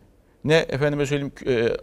[0.44, 1.78] ne efendime söyleyeyim e,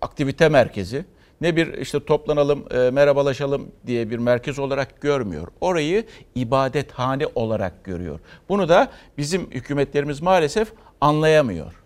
[0.00, 1.04] aktivite merkezi,
[1.40, 5.48] ne bir işte toplanalım, e, merhabalaşalım diye bir merkez olarak görmüyor.
[5.60, 6.04] Orayı
[6.34, 8.20] ibadethane olarak görüyor.
[8.48, 11.79] Bunu da bizim hükümetlerimiz maalesef anlayamıyor.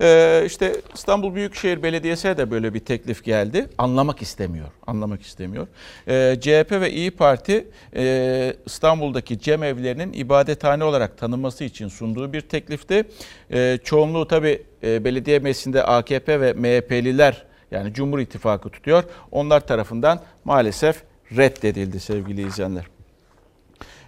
[0.00, 3.68] Ee, işte İstanbul Büyükşehir Belediyesi'ne de böyle bir teklif geldi.
[3.78, 4.66] Anlamak istemiyor.
[4.86, 5.66] Anlamak istemiyor.
[6.08, 13.04] Ee, CHP ve İyi Parti e, İstanbul'daki cemevlerinin ibadethane olarak tanınması için sunduğu bir teklifti.
[13.52, 19.04] Ee, çoğunluğu tabii e, belediye meclisinde AKP ve MHP'liler yani Cumhur İttifakı tutuyor.
[19.32, 21.02] Onlar tarafından maalesef
[21.36, 22.84] reddedildi sevgili izleyenler.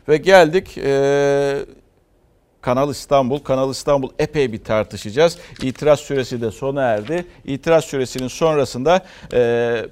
[0.08, 1.58] Ve geldik e,
[2.60, 3.38] Kanal İstanbul.
[3.38, 5.38] Kanal İstanbul epey bir tartışacağız.
[5.62, 7.26] İtiraz süresi de sona erdi.
[7.44, 9.82] İtiraz süresinin sonrasında e,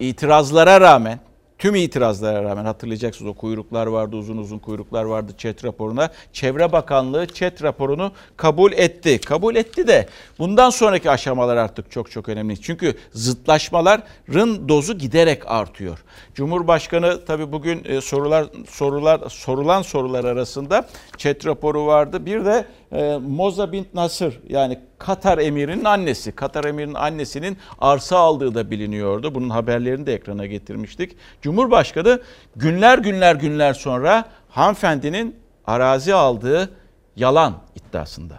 [0.00, 1.20] itirazlara rağmen
[1.58, 6.10] Tüm itirazlara rağmen hatırlayacaksınız o kuyruklar vardı, uzun uzun kuyruklar vardı chat raporuna.
[6.32, 9.20] Çevre Bakanlığı chat raporunu kabul etti.
[9.20, 12.60] Kabul etti de bundan sonraki aşamalar artık çok çok önemli.
[12.60, 16.04] Çünkü zıtlaşmaların dozu giderek artıyor.
[16.34, 22.26] Cumhurbaşkanı tabii bugün e, sorular sorular sorulan sorular arasında chat raporu vardı.
[22.26, 26.32] Bir de e, Moza bint Nasır yani Katar emirinin annesi.
[26.32, 29.34] Katar emirinin annesinin arsa aldığı da biliniyordu.
[29.34, 31.16] Bunun haberlerini de ekrana getirmiştik.
[31.42, 32.20] Cumhurbaşkanı
[32.56, 36.70] günler günler günler sonra hanımefendinin arazi aldığı
[37.16, 38.38] yalan iddiasında.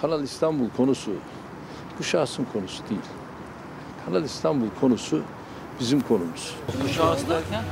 [0.00, 1.10] Kanal İstanbul konusu
[1.98, 3.00] bu şahsın konusu değil.
[4.06, 5.22] Kanal İstanbul konusu
[5.80, 6.54] bizim konumuz.
[6.84, 7.64] Bu şahıs derken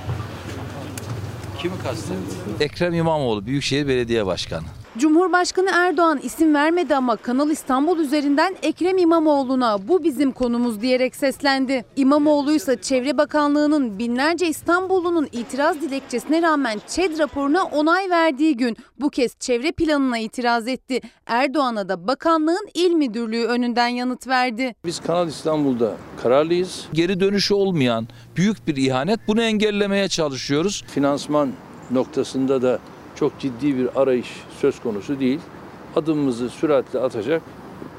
[1.58, 2.20] kimi kastediyor?
[2.60, 4.66] Ekrem İmamoğlu Büyükşehir Belediye Başkanı.
[4.98, 11.84] Cumhurbaşkanı Erdoğan isim vermedi ama Kanal İstanbul üzerinden Ekrem İmamoğlu'na bu bizim konumuz diyerek seslendi.
[11.96, 19.10] İmamoğlu ise Çevre Bakanlığı'nın binlerce İstanbullunun itiraz dilekçesine rağmen ÇED raporuna onay verdiği gün bu
[19.10, 21.00] kez çevre planına itiraz etti.
[21.26, 24.74] Erdoğan'a da bakanlığın il müdürlüğü önünden yanıt verdi.
[24.84, 26.86] Biz Kanal İstanbul'da kararlıyız.
[26.92, 30.84] Geri dönüşü olmayan büyük bir ihanet bunu engellemeye çalışıyoruz.
[30.86, 31.48] Finansman
[31.90, 32.78] noktasında da
[33.16, 34.28] çok ciddi bir arayış
[34.60, 35.40] söz konusu değil.
[35.96, 37.42] Adımımızı süratle atacak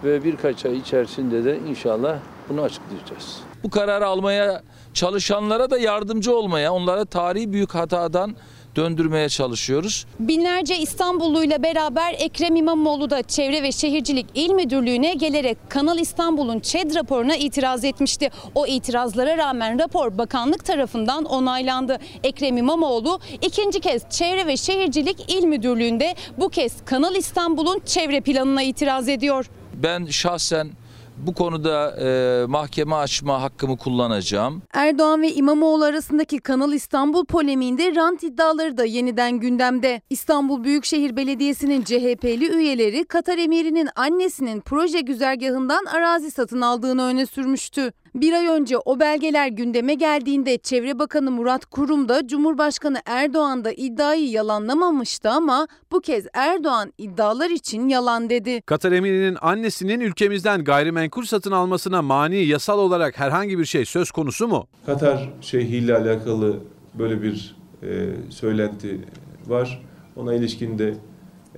[0.03, 2.17] ve birkaç ay içerisinde de inşallah
[2.49, 3.39] bunu açıklayacağız.
[3.63, 8.35] Bu kararı almaya çalışanlara da yardımcı olmaya, onlara tarihi büyük hatadan
[8.75, 10.05] döndürmeye çalışıyoruz.
[10.19, 16.95] Binlerce İstanbulluyla beraber Ekrem İmamoğlu da Çevre ve Şehircilik İl Müdürlüğü'ne gelerek Kanal İstanbul'un ÇED
[16.95, 18.29] raporuna itiraz etmişti.
[18.55, 21.99] O itirazlara rağmen rapor bakanlık tarafından onaylandı.
[22.23, 28.63] Ekrem İmamoğlu ikinci kez Çevre ve Şehircilik İl Müdürlüğü'nde bu kez Kanal İstanbul'un çevre planına
[28.63, 29.45] itiraz ediyor.
[29.73, 30.69] Ben şahsen
[31.17, 34.61] bu konuda e, mahkeme açma hakkımı kullanacağım.
[34.73, 40.01] Erdoğan ve İmamoğlu arasındaki Kanal İstanbul polemiğinde rant iddiaları da yeniden gündemde.
[40.09, 47.91] İstanbul Büyükşehir Belediyesi'nin CHP'li üyeleri Katar emirinin annesinin proje güzergahından arazi satın aldığını öne sürmüştü.
[48.15, 53.71] Bir ay önce o belgeler gündeme geldiğinde Çevre Bakanı Murat Kurum da Cumhurbaşkanı Erdoğan da
[53.71, 58.61] iddiayı yalanlamamıştı ama bu kez Erdoğan iddialar için yalan dedi.
[58.61, 64.47] Katar emirinin annesinin ülkemizden gayrimenkul satın almasına mani yasal olarak herhangi bir şey söz konusu
[64.47, 64.67] mu?
[64.85, 66.59] Katar şeyhiyle alakalı
[66.93, 68.99] böyle bir e, söylenti
[69.47, 69.81] var.
[70.15, 70.93] Ona ilişkin de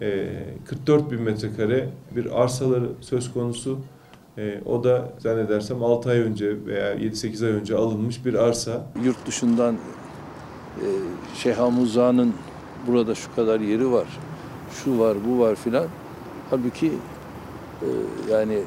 [0.02, 0.30] e,
[0.66, 3.80] 44 bin metrekare bir arsaları söz konusu.
[4.38, 8.88] E, o da zannedersem 6 ay önce veya 7-8 ay önce alınmış bir arsa.
[9.04, 9.76] Yurt dışından
[10.78, 10.86] e,
[11.36, 12.34] Şeyh Hamuza'nın
[12.88, 14.08] burada şu kadar yeri var,
[14.72, 15.86] şu var, bu var filan.
[16.50, 16.92] Halbuki
[17.82, 17.88] e,
[18.32, 18.60] yani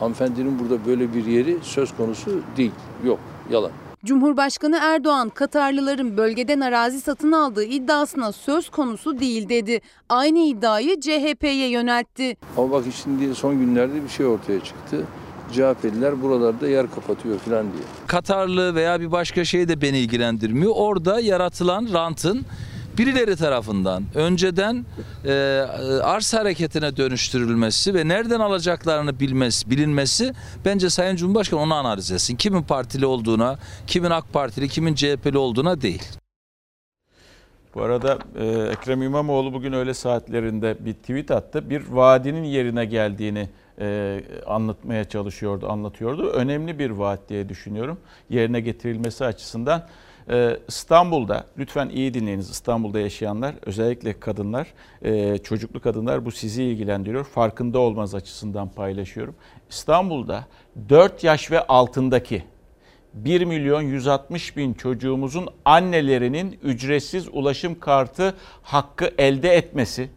[0.00, 2.72] hanımefendinin burada böyle bir yeri söz konusu değil,
[3.04, 3.18] yok,
[3.50, 3.70] yalan.
[4.04, 9.80] Cumhurbaşkanı Erdoğan Katarlıların bölgeden arazi satın aldığı iddiasına söz konusu değil dedi.
[10.08, 12.36] Aynı iddiayı CHP'ye yöneltti.
[12.56, 15.04] Ama bak şimdi son günlerde bir şey ortaya çıktı.
[15.52, 17.82] CHP'liler buralarda yer kapatıyor falan diye.
[18.06, 20.72] Katarlı veya bir başka şey de beni ilgilendirmiyor.
[20.74, 22.46] Orada yaratılan rantın
[22.98, 24.84] birileri tarafından önceden
[25.24, 25.32] e,
[26.02, 30.34] arsa hareketine dönüştürülmesi ve nereden alacaklarını bilmesi, bilinmesi
[30.64, 32.36] bence Sayın Cumhurbaşkanı onu analiz etsin.
[32.36, 36.02] Kimin partili olduğuna, kimin AK Partili, kimin CHP'li olduğuna değil.
[37.74, 41.70] Bu arada e, Ekrem İmamoğlu bugün öğle saatlerinde bir tweet attı.
[41.70, 43.48] Bir vaadinin yerine geldiğini
[43.80, 46.30] e, anlatmaya çalışıyordu, anlatıyordu.
[46.30, 47.98] Önemli bir vaat diye düşünüyorum.
[48.30, 49.86] Yerine getirilmesi açısından.
[50.30, 54.66] E, İstanbul'da, lütfen iyi dinleyiniz İstanbul'da yaşayanlar, özellikle kadınlar,
[55.02, 57.24] e, çocuklu kadınlar bu sizi ilgilendiriyor.
[57.24, 59.34] Farkında olmanız açısından paylaşıyorum.
[59.70, 60.46] İstanbul'da
[60.88, 62.44] 4 yaş ve altındaki
[63.14, 70.08] 1 milyon 160 bin çocuğumuzun annelerinin ücretsiz ulaşım kartı hakkı elde etmesi,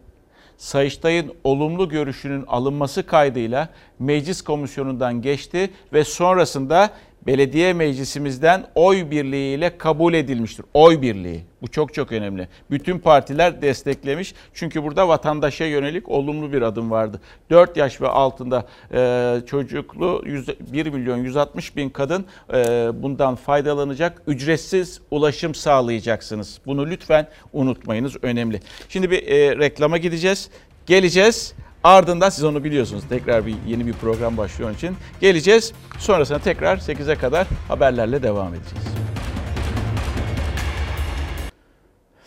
[0.56, 6.90] Sayıştay'ın olumlu görüşünün alınması kaydıyla meclis komisyonundan geçti ve sonrasında
[7.26, 10.64] belediye meclisimizden oy birliğiyle kabul edilmiştir.
[10.74, 11.44] Oy birliği.
[11.62, 12.48] Bu çok çok önemli.
[12.70, 14.34] Bütün partiler desteklemiş.
[14.54, 17.20] Çünkü burada vatandaşa yönelik olumlu bir adım vardı.
[17.50, 20.24] 4 yaş ve altında e, çocuklu
[20.72, 24.22] 1 milyon 160 bin kadın e, bundan faydalanacak.
[24.26, 26.58] Ücretsiz ulaşım sağlayacaksınız.
[26.66, 28.16] Bunu lütfen unutmayınız.
[28.22, 28.60] Önemli.
[28.88, 30.50] Şimdi bir e, reklama gideceğiz.
[30.86, 31.54] Geleceğiz.
[31.84, 33.04] Ardından siz onu biliyorsunuz.
[33.08, 34.96] Tekrar bir yeni bir program başlıyor onun için.
[35.20, 35.72] Geleceğiz.
[35.98, 38.84] Sonrasında tekrar 8'e kadar haberlerle devam edeceğiz.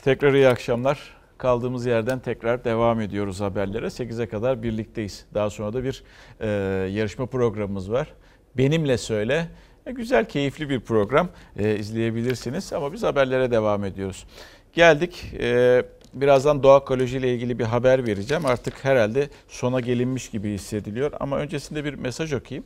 [0.04, 1.00] Tekrar iyi akşamlar.
[1.38, 3.86] Kaldığımız yerden tekrar devam ediyoruz haberlere.
[3.86, 5.26] 8'e kadar birlikteyiz.
[5.34, 6.04] Daha sonra da bir
[6.40, 6.48] e,
[6.92, 8.14] yarışma programımız var.
[8.58, 9.48] Benimle söyle.
[9.86, 12.74] E, güzel, keyifli bir program e, izleyebilirsiniz.
[12.74, 14.26] Ama biz haberlere devam ediyoruz.
[14.74, 15.34] Geldik.
[15.40, 15.84] E,
[16.16, 18.46] birazdan doğa ekoloji ile ilgili bir haber vereceğim.
[18.46, 21.12] Artık herhalde sona gelinmiş gibi hissediliyor.
[21.20, 22.66] Ama öncesinde bir mesaj okuyayım.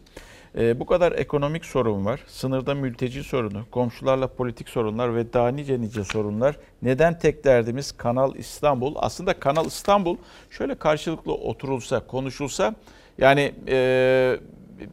[0.58, 2.20] E, bu kadar ekonomik sorun var.
[2.28, 6.56] Sınırda mülteci sorunu, komşularla politik sorunlar ve daha nice nice sorunlar.
[6.82, 8.94] Neden tek derdimiz Kanal İstanbul?
[8.98, 10.18] Aslında Kanal İstanbul
[10.50, 12.76] şöyle karşılıklı oturulsa, konuşulsa
[13.18, 14.40] yani e,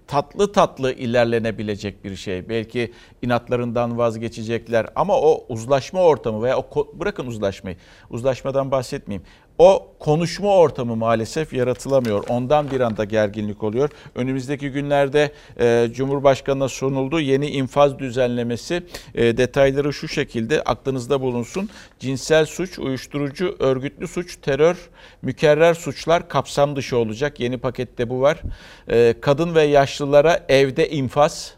[0.07, 2.49] tatlı tatlı ilerlenebilecek bir şey.
[2.49, 7.77] Belki inatlarından vazgeçecekler ama o uzlaşma ortamı veya o bırakın uzlaşmayı.
[8.11, 9.27] Uzlaşmadan bahsetmeyeyim
[9.59, 12.25] o konuşma ortamı maalesef yaratılamıyor.
[12.29, 13.91] Ondan bir anda gerginlik oluyor.
[14.15, 18.83] Önümüzdeki günlerde e, Cumhurbaşkanı'na sunuldu yeni infaz düzenlemesi.
[19.15, 21.69] E, detayları şu şekilde aklınızda bulunsun.
[21.99, 24.77] Cinsel suç, uyuşturucu, örgütlü suç, terör,
[25.23, 27.41] mükerrer suçlar kapsam dışı olacak.
[27.41, 28.41] Yeni pakette bu var.
[28.89, 31.55] E, kadın ve yaşlılara evde infaz,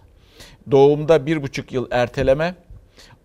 [0.71, 2.55] doğumda bir buçuk yıl erteleme,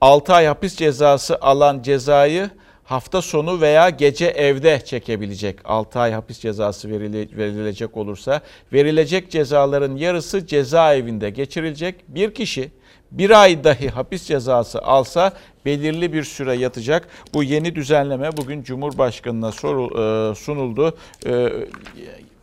[0.02, 2.50] 6 ay hapis cezası alan cezayı
[2.84, 8.42] hafta sonu veya gece evde çekebilecek 6 ay hapis cezası verilecek olursa
[8.74, 11.96] verilecek cezaların yarısı cezaevinde geçirilecek.
[12.08, 12.72] Bir kişi
[13.12, 15.34] bir ay dahi hapis cezası alsa
[15.66, 17.08] belirli bir süre yatacak.
[17.34, 20.98] Bu yeni düzenleme bugün Cumhurbaşkanı'na e, sunuldu.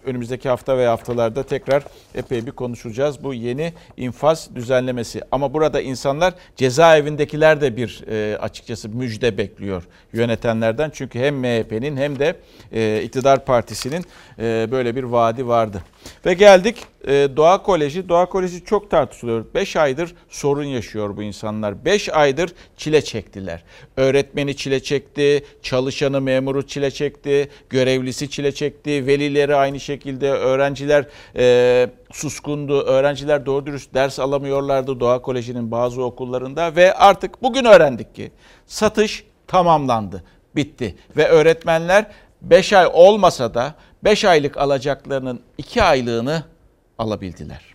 [0.04, 1.84] Önümüzdeki hafta ve haftalarda tekrar
[2.14, 3.24] epey bir konuşacağız.
[3.24, 5.22] Bu yeni infaz düzenlemesi.
[5.32, 9.82] Ama burada insanlar cezaevindekiler de bir e, açıkçası müjde bekliyor
[10.12, 10.90] yönetenlerden.
[10.94, 12.36] Çünkü hem MHP'nin hem de
[12.72, 14.04] e, iktidar partisinin
[14.38, 15.82] e, böyle bir vaadi vardı.
[16.26, 18.08] Ve geldik e, Doğa Koleji.
[18.08, 19.44] Doğa Koleji çok tartışılıyor.
[19.54, 21.84] 5 aydır sorun yaşıyor bu insanlar.
[21.84, 23.62] 5 aydır çile çektiler.
[23.96, 31.90] Öğretmeni çile çekti, çalışanı memuru çile çekti, görevlisi çile çekti, velileri aynı şekilde, öğrenciler e,
[32.12, 38.30] suskundu, öğrenciler doğru dürüst ders alamıyorlardı Doğa Koleji'nin bazı okullarında ve artık bugün öğrendik ki
[38.66, 40.24] satış tamamlandı,
[40.56, 42.06] bitti ve öğretmenler
[42.42, 46.44] 5 ay olmasa da 5 aylık alacaklarının 2 aylığını
[46.98, 47.74] alabildiler.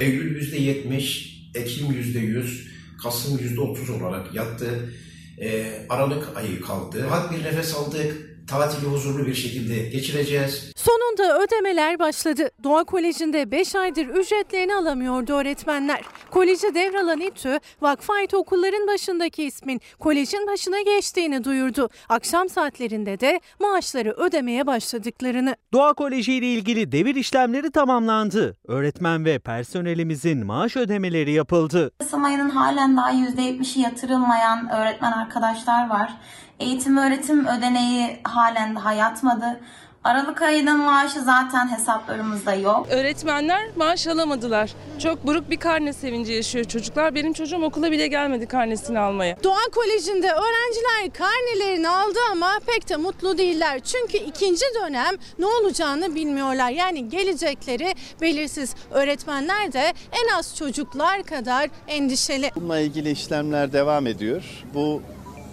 [0.00, 2.70] Eylül %70, Ekim %100,
[3.02, 4.92] Kasım %30 olarak yattı.
[5.40, 7.04] Ee, Aralık ayı kaldı.
[7.04, 10.72] Rahat bir nefes aldık tatili huzurlu bir şekilde geçireceğiz.
[10.76, 12.50] Sonunda ödemeler başladı.
[12.64, 16.00] Doğa Koleji'nde 5 aydır ücretlerini alamıyordu öğretmenler.
[16.30, 21.88] Koleji devralan İTÜ, Vakfayt okulların başındaki ismin kolejin başına geçtiğini duyurdu.
[22.08, 25.56] Akşam saatlerinde de maaşları ödemeye başladıklarını.
[25.72, 28.56] Doğa Koleji ile ilgili devir işlemleri tamamlandı.
[28.68, 31.90] Öğretmen ve personelimizin maaş ödemeleri yapıldı.
[31.98, 36.12] Kasım ayının halen daha %70'i yatırılmayan öğretmen arkadaşlar var.
[36.60, 39.60] Eğitim öğretim ödeneği halen daha yatmadı.
[40.04, 42.86] Aralık ayının maaşı zaten hesaplarımızda yok.
[42.90, 44.70] Öğretmenler maaş alamadılar.
[44.98, 47.14] Çok buruk bir karne sevinci yaşıyor çocuklar.
[47.14, 49.36] Benim çocuğum okula bile gelmedi karnesini almaya.
[49.44, 53.80] Doğa Koleji'nde öğrenciler karnelerini aldı ama pek de mutlu değiller.
[53.80, 56.70] Çünkü ikinci dönem ne olacağını bilmiyorlar.
[56.70, 58.74] Yani gelecekleri belirsiz.
[58.90, 62.50] Öğretmenler de en az çocuklar kadar endişeli.
[62.56, 64.42] Bununla ilgili işlemler devam ediyor.
[64.74, 65.02] Bu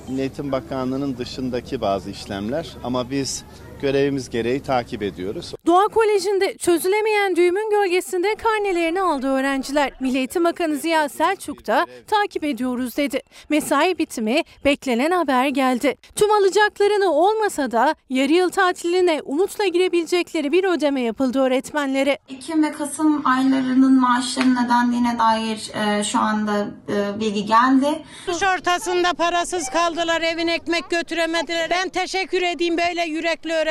[0.07, 3.43] Milli Eğitim Bakanlığı'nın dışındaki bazı işlemler ama biz
[3.81, 5.53] görevimiz gereği takip ediyoruz.
[5.65, 9.91] Doğa Koleji'nde çözülemeyen düğümün gölgesinde karnelerini aldı öğrenciler.
[9.99, 13.21] Milli Eğitim Bakanı Ziya Selçuk da takip ediyoruz dedi.
[13.49, 15.95] Mesai bitimi beklenen haber geldi.
[16.15, 22.17] Tüm alacaklarını olmasa da yarı yıl tatiline umutla girebilecekleri bir ödeme yapıldı öğretmenlere.
[22.29, 28.03] Ekim ve Kasım aylarının maaşlarının ödendiğine dair e, şu anda e, bilgi geldi.
[28.25, 31.69] Kış ortasında parasız kaldılar, evin ekmek götüremediler.
[31.69, 33.66] Ben teşekkür edeyim böyle yürekli öğretmenlere.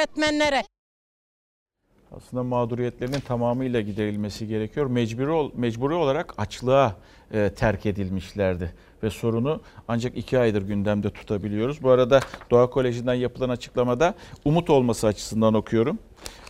[2.17, 4.87] Aslında mağduriyetlerinin tamamıyla giderilmesi gerekiyor.
[4.87, 6.97] Mecburi, mecburi olarak açlığa
[7.33, 8.73] e, terk edilmişlerdi.
[9.03, 11.83] Ve sorunu ancak iki aydır gündemde tutabiliyoruz.
[11.83, 12.21] Bu arada
[12.51, 15.99] Doğa Koleji'nden yapılan açıklamada umut olması açısından okuyorum.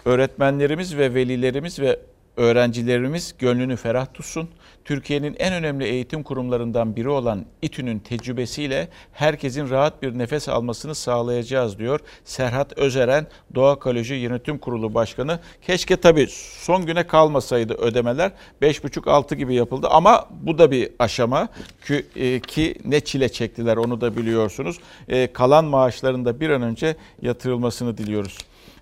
[0.04, 2.00] Öğretmenlerimiz ve velilerimiz ve
[2.36, 4.48] öğrencilerimiz gönlünü ferah tutsun.
[4.86, 11.78] Türkiye'nin en önemli eğitim kurumlarından biri olan İTÜ'nün tecrübesiyle herkesin rahat bir nefes almasını sağlayacağız
[11.78, 15.40] diyor Serhat Özeren Doğa Koleji Yönetim Kurulu Başkanı.
[15.62, 16.26] Keşke tabii
[16.60, 18.32] son güne kalmasaydı ödemeler
[18.62, 21.48] 5,5-6 gibi yapıldı ama bu da bir aşama
[21.86, 24.78] ki, e, ki ne çile çektiler onu da biliyorsunuz.
[25.08, 28.38] E, kalan maaşların da bir an önce yatırılmasını diliyoruz.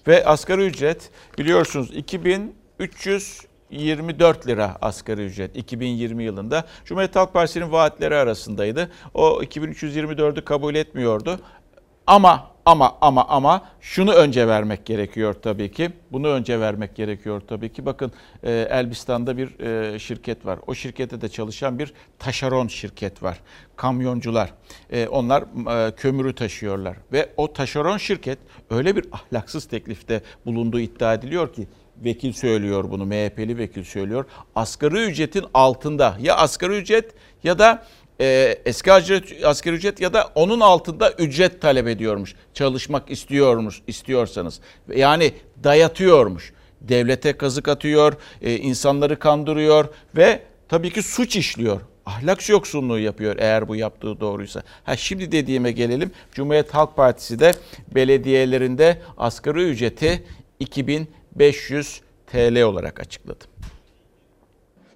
[0.08, 1.90] Ve asgari ücret biliyorsunuz
[3.74, 6.64] 2324 lira asgari ücret 2020 yılında.
[6.84, 8.90] Cumhuriyet Halk Partisi'nin vaatleri arasındaydı.
[9.14, 11.40] O 2324'ü kabul etmiyordu.
[12.06, 15.90] Ama ama ama ama şunu önce vermek gerekiyor tabii ki.
[16.12, 17.86] Bunu önce vermek gerekiyor tabii ki.
[17.86, 18.12] Bakın
[18.42, 20.58] e, Elbistan'da bir e, şirket var.
[20.66, 23.40] O şirkette de çalışan bir taşeron şirket var.
[23.76, 24.52] Kamyoncular.
[24.90, 25.42] E, onlar
[25.88, 26.96] e, kömürü taşıyorlar.
[27.12, 28.38] Ve o taşeron şirket
[28.70, 31.66] öyle bir ahlaksız teklifte bulunduğu iddia ediliyor ki
[31.96, 34.24] vekil söylüyor bunu, MHP'li vekil söylüyor.
[34.54, 37.14] Asgari ücretin altında ya asgari ücret
[37.44, 37.86] ya da
[38.20, 42.34] e, eski ücret, asgari ücret ya da onun altında ücret talep ediyormuş.
[42.54, 44.60] Çalışmak istiyormuş, istiyorsanız.
[44.94, 45.32] Yani
[45.64, 46.52] dayatıyormuş.
[46.80, 51.80] Devlete kazık atıyor, e, insanları kandırıyor ve tabii ki suç işliyor.
[52.06, 54.62] Ahlak yoksunluğu yapıyor eğer bu yaptığı doğruysa.
[54.84, 56.10] Ha şimdi dediğime gelelim.
[56.32, 57.52] Cumhuriyet Halk Partisi de
[57.94, 60.24] belediyelerinde asgari ücreti
[61.34, 63.44] 2500 TL olarak açıkladı.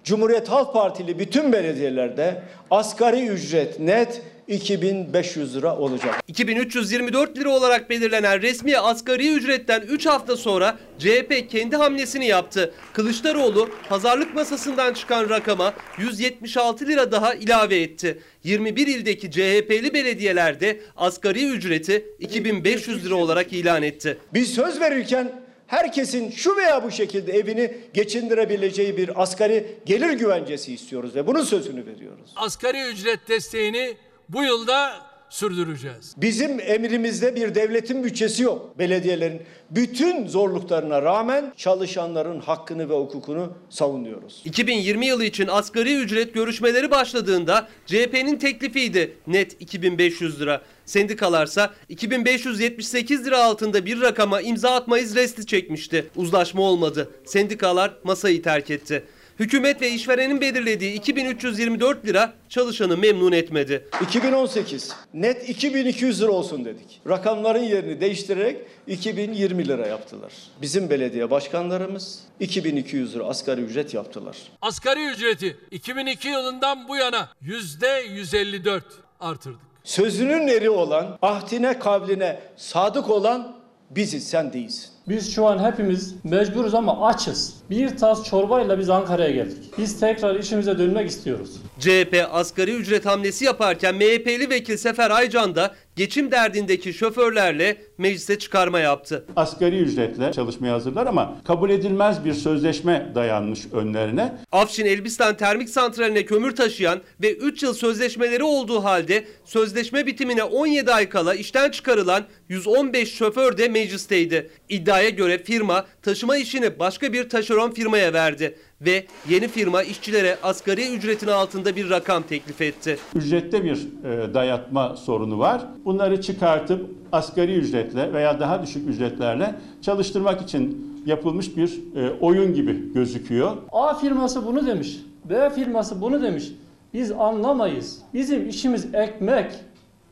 [0.05, 6.23] Cumhuriyet Halk Partili bütün belediyelerde asgari ücret net 2500 lira olacak.
[6.29, 12.75] 2324 lira olarak belirlenen resmi asgari ücretten 3 hafta sonra CHP kendi hamlesini yaptı.
[12.93, 18.19] Kılıçdaroğlu pazarlık masasından çıkan rakama 176 lira daha ilave etti.
[18.45, 24.19] 21 ildeki CHP'li belediyelerde asgari ücreti 2500 lira olarak ilan etti.
[24.35, 31.15] Biz söz verirken herkesin şu veya bu şekilde evini geçindirebileceği bir asgari gelir güvencesi istiyoruz
[31.15, 32.33] ve bunun sözünü veriyoruz.
[32.37, 33.97] Asgari ücret desteğini
[34.29, 36.15] bu yılda sürdüreceğiz.
[36.17, 38.79] Bizim emrimizde bir devletin bütçesi yok.
[38.79, 44.43] Belediyelerin bütün zorluklarına rağmen çalışanların hakkını ve hukukunu savunuyoruz.
[44.45, 50.63] 2020 yılı için asgari ücret görüşmeleri başladığında CHP'nin teklifiydi net 2500 lira.
[50.85, 56.11] Sendikalarsa 2578 lira altında bir rakama imza atmayız resti çekmişti.
[56.17, 57.11] Uzlaşma olmadı.
[57.25, 59.05] Sendikalar masayı terk etti.
[59.39, 63.89] Hükümet ve işverenin belirlediği 2324 lira çalışanı memnun etmedi.
[64.03, 67.01] 2018 net 2200 lira olsun dedik.
[67.09, 70.33] Rakamların yerini değiştirerek 2020 lira yaptılar.
[70.63, 74.37] Bizim belediye başkanlarımız 2200 lira asgari ücret yaptılar.
[74.63, 78.85] Asgari ücreti 2002 yılından bu yana yüzde 154
[79.21, 79.61] artırdık.
[79.85, 83.57] Sözünün eri olan, ahdine kavline sadık olan
[83.91, 84.91] biziz sen değilsin.
[85.09, 87.55] Biz şu an hepimiz mecburuz ama açız.
[87.71, 89.79] Bir tas çorbayla biz Ankara'ya geldik.
[89.79, 91.51] Biz tekrar işimize dönmek istiyoruz.
[91.81, 98.79] CHP asgari ücret hamlesi yaparken MHP'li vekil Sefer Aycan da geçim derdindeki şoförlerle meclise çıkarma
[98.81, 99.25] yaptı.
[99.37, 104.37] Asgari ücretle çalışmaya hazırlar ama kabul edilmez bir sözleşme dayanmış önlerine.
[104.53, 110.93] Afşin Elbistan Termik Santrali'ne kömür taşıyan ve 3 yıl sözleşmeleri olduğu halde sözleşme bitimine 17
[110.93, 114.51] ay kala işten çıkarılan 115 şoför de meclisteydi.
[114.69, 120.39] İddia İddiaya göre firma taşıma işini başka bir taşeron firmaya verdi ve yeni firma işçilere
[120.43, 122.99] asgari ücretin altında bir rakam teklif etti.
[123.15, 125.63] Ücrette bir e, dayatma sorunu var.
[125.85, 132.95] Bunları çıkartıp asgari ücretle veya daha düşük ücretlerle çalıştırmak için yapılmış bir e, oyun gibi
[132.95, 133.57] gözüküyor.
[133.73, 135.01] A firması bunu demiş.
[135.25, 136.53] B firması bunu demiş.
[136.95, 138.03] Biz anlamayız.
[138.15, 139.53] Bizim işimiz ekmek.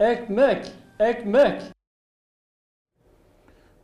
[0.00, 0.66] Ekmek.
[1.00, 1.62] Ekmek.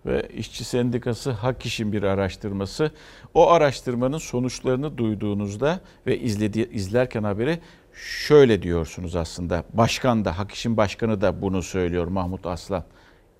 [0.07, 2.91] ve İşçi Sendikası Hak İş'in bir araştırması.
[3.35, 7.59] O araştırmanın sonuçlarını duyduğunuzda ve izledi, izlerken haberi
[7.93, 9.65] şöyle diyorsunuz aslında.
[9.73, 12.85] Başkan da, Hak İş'in başkanı da bunu söylüyor Mahmut Aslan.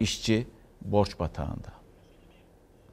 [0.03, 0.47] İşçi
[0.85, 1.73] borç batağında.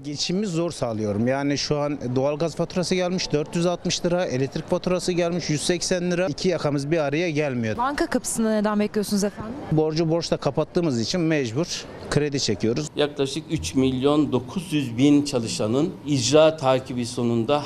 [0.01, 1.28] Geçimimi zor sağlıyorum.
[1.28, 6.28] Yani şu an doğalgaz faturası gelmiş 460 lira, elektrik faturası gelmiş 180 lira.
[6.28, 7.78] İki yakamız bir araya gelmiyor.
[7.78, 9.53] Banka kapısında neden bekliyorsunuz efendim?
[9.72, 12.88] Borcu borçla kapattığımız için mecbur kredi çekiyoruz.
[12.95, 17.64] Yaklaşık 3 milyon 900 bin çalışanın icra takibi sonunda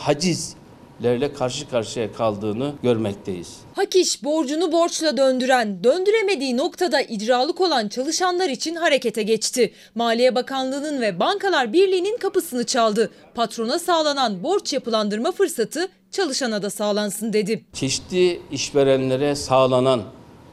[1.03, 3.57] hacizlerle karşı karşıya kaldığını görmekteyiz.
[3.75, 9.73] Hak iş borcunu borçla döndüren, döndüremediği noktada icralık olan çalışanlar için harekete geçti.
[9.95, 13.11] Maliye Bakanlığı'nın ve Bankalar Birliği'nin kapısını çaldı.
[13.35, 17.65] Patrona sağlanan borç yapılandırma fırsatı çalışana da sağlansın dedi.
[17.73, 20.01] Çeşitli işverenlere sağlanan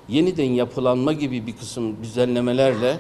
[0.08, 2.96] yeniden yapılanma gibi bir kısım düzenlemelerle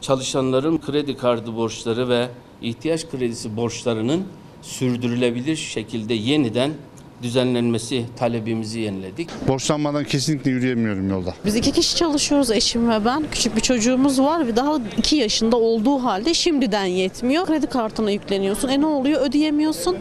[0.00, 2.28] çalışanların kredi kartı borçları ve
[2.62, 4.24] ihtiyaç kredisi borçlarının
[4.62, 6.70] sürdürülebilir şekilde yeniden
[7.22, 9.28] düzenlenmesi talebimizi yeniledik.
[9.48, 11.34] Borçlanmadan kesinlikle yürüyemiyorum yolda.
[11.44, 13.24] Biz iki kişi çalışıyoruz eşim ve ben.
[13.32, 17.46] Küçük bir çocuğumuz var ve daha iki yaşında olduğu halde şimdiden yetmiyor.
[17.46, 18.68] Kredi kartına yükleniyorsun.
[18.68, 19.20] E ne oluyor?
[19.20, 19.96] Ödeyemiyorsun.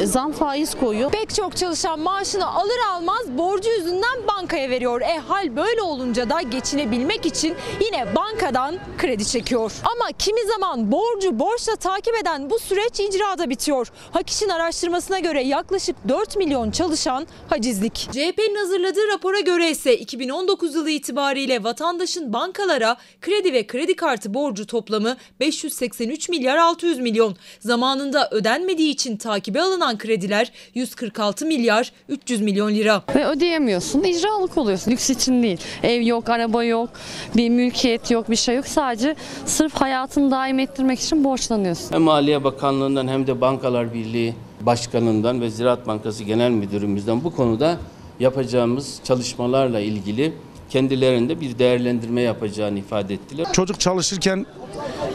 [0.00, 1.10] E, zam faiz koyuyor.
[1.10, 5.00] Pek çok çalışan maaşını alır almaz borcu yüzünden bankaya veriyor.
[5.00, 7.54] E hal böyle olunca da geçinebilmek için
[7.84, 9.72] yine bankadan kredi çekiyor.
[9.84, 13.88] Ama kimi zaman borcu borçla takip eden bu süreç icrada bitiyor.
[14.12, 17.94] Hak İş'in araştırmasına göre yaklaşık 4 milyon çalışan hacizlik.
[17.94, 24.66] CHP'nin hazırladığı rapora göre ise 2019 yılı itibariyle vatandaşın bankalara kredi ve kredi kartı borcu
[24.66, 27.36] toplamı 583 milyar 600 milyon.
[27.60, 33.02] Zamanında ödenmediği için takibe alınan krediler 146 milyar 300 milyon lira.
[33.14, 34.02] Ve ödeyemiyorsun.
[34.02, 34.90] İcralık oluyorsun.
[34.90, 35.58] Lüks için değil.
[35.82, 36.90] Ev yok, araba yok,
[37.36, 38.66] bir mülkiyet yok, bir şey yok.
[38.66, 41.92] Sadece sırf hayatını daim ettirmek için borçlanıyorsun.
[41.92, 44.34] Hem Maliye Bakanlığı'ndan hem de Bankalar Birliği
[44.66, 47.78] Başkanı'ndan ve Ziraat Bankası Genel Müdürümüzden bu konuda
[48.20, 50.32] yapacağımız çalışmalarla ilgili
[50.70, 53.46] kendilerinde bir değerlendirme yapacağını ifade ettiler.
[53.52, 54.46] Çocuk çalışırken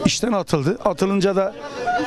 [0.04, 0.78] işten atıldı.
[0.84, 1.54] Atılınca da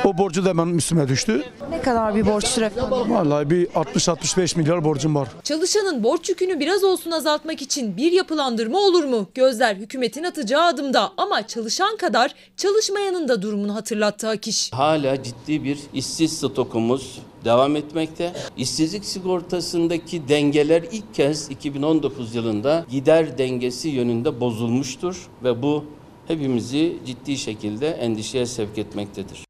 [0.04, 1.42] o borcu da hemen üstüme düştü.
[1.70, 3.10] Ne kadar bir borçtur efendim?
[3.14, 5.28] Vallahi bir 60-65 milyar borcum var.
[5.42, 9.26] Çalışanın borç yükünü biraz olsun azaltmak için bir yapılandırma olur mu?
[9.34, 14.72] Gözler hükümetin atacağı adımda ama çalışan kadar çalışmayanın da durumunu hatırlattı Akiş.
[14.72, 18.32] Hala ciddi bir işsiz stokumuz devam etmekte.
[18.56, 25.84] İşsizlik sigortasındaki dengeler ilk kez 2019 yılında gider dengesi yönünde bozulmuştur ve bu
[26.28, 29.44] hepimizi ciddi şekilde endişeye sevk etmektedir.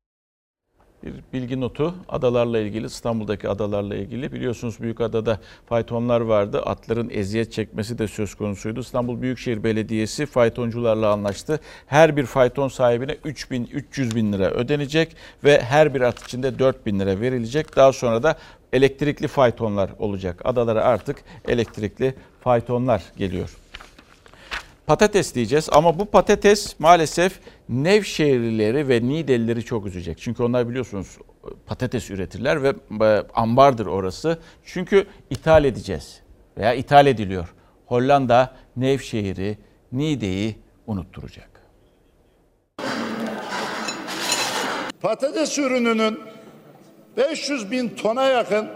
[1.05, 6.63] Bir bilgi notu adalarla ilgili İstanbul'daki adalarla ilgili biliyorsunuz Büyükada'da faytonlar vardı.
[6.63, 8.81] Atların eziyet çekmesi de söz konusuydu.
[8.81, 11.61] İstanbul Büyükşehir Belediyesi faytoncularla anlaştı.
[11.87, 16.59] Her bir fayton sahibine 3000 300 bin lira ödenecek ve her bir at için de
[16.59, 17.77] 4 bin lira verilecek.
[17.77, 18.37] Daha sonra da
[18.73, 20.41] elektrikli faytonlar olacak.
[20.45, 21.17] Adalara artık
[21.49, 23.64] elektrikli faytonlar geliyor
[24.87, 30.19] patates diyeceğiz ama bu patates maalesef Nevşehirlileri ve Niğdelileri çok üzecek.
[30.19, 31.19] Çünkü onlar biliyorsunuz
[31.67, 32.73] patates üretirler ve
[33.35, 34.39] ambardır orası.
[34.65, 36.21] Çünkü ithal edeceğiz
[36.59, 37.55] veya ithal ediliyor.
[37.87, 39.59] Hollanda Nevşehir'i,
[39.93, 40.57] Niğde'yi
[40.87, 41.51] unutturacak.
[45.01, 46.21] Patates ürününün
[47.17, 48.69] 500 bin tona yakın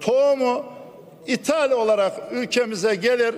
[0.00, 0.64] tohumu
[1.26, 3.34] ithal olarak ülkemize gelir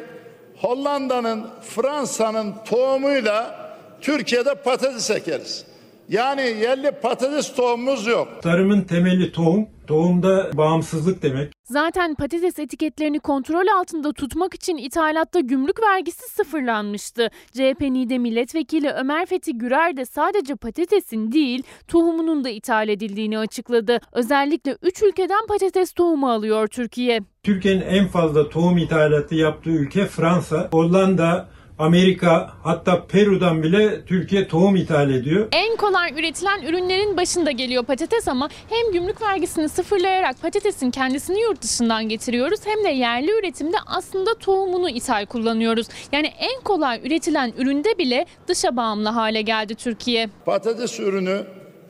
[0.59, 3.62] Hollanda'nın, Fransa'nın tohumuyla
[4.00, 5.66] Türkiye'de patates ekeriz.
[6.09, 8.28] Yani yerli patates tohumumuz yok.
[8.42, 9.66] Tarımın temeli tohum.
[9.86, 11.53] Tohumda bağımsızlık demek.
[11.64, 17.30] Zaten patates etiketlerini kontrol altında tutmak için ithalatta gümrük vergisi sıfırlanmıştı.
[17.53, 24.00] CHP NİDE Milletvekili Ömer Fethi Gürer de sadece patatesin değil tohumunun da ithal edildiğini açıkladı.
[24.12, 27.20] Özellikle 3 ülkeden patates tohumu alıyor Türkiye.
[27.47, 34.76] Türkiye'nin en fazla tohum ithalatı yaptığı ülke Fransa, Hollanda, Amerika hatta Peru'dan bile Türkiye tohum
[34.76, 35.49] ithal ediyor.
[35.53, 41.62] En kolay üretilen ürünlerin başında geliyor patates ama hem gümrük vergisini sıfırlayarak patatesin kendisini yurt
[41.62, 45.86] dışından getiriyoruz hem de yerli üretimde aslında tohumunu ithal kullanıyoruz.
[46.12, 50.28] Yani en kolay üretilen üründe bile dışa bağımlı hale geldi Türkiye.
[50.45, 51.47] Patates ürünü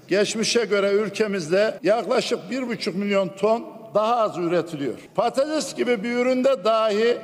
[0.09, 4.95] Geçmişe göre ülkemizde yaklaşık 1,5 milyon ton daha az üretiliyor.
[5.15, 7.19] Patates gibi bir üründe dahi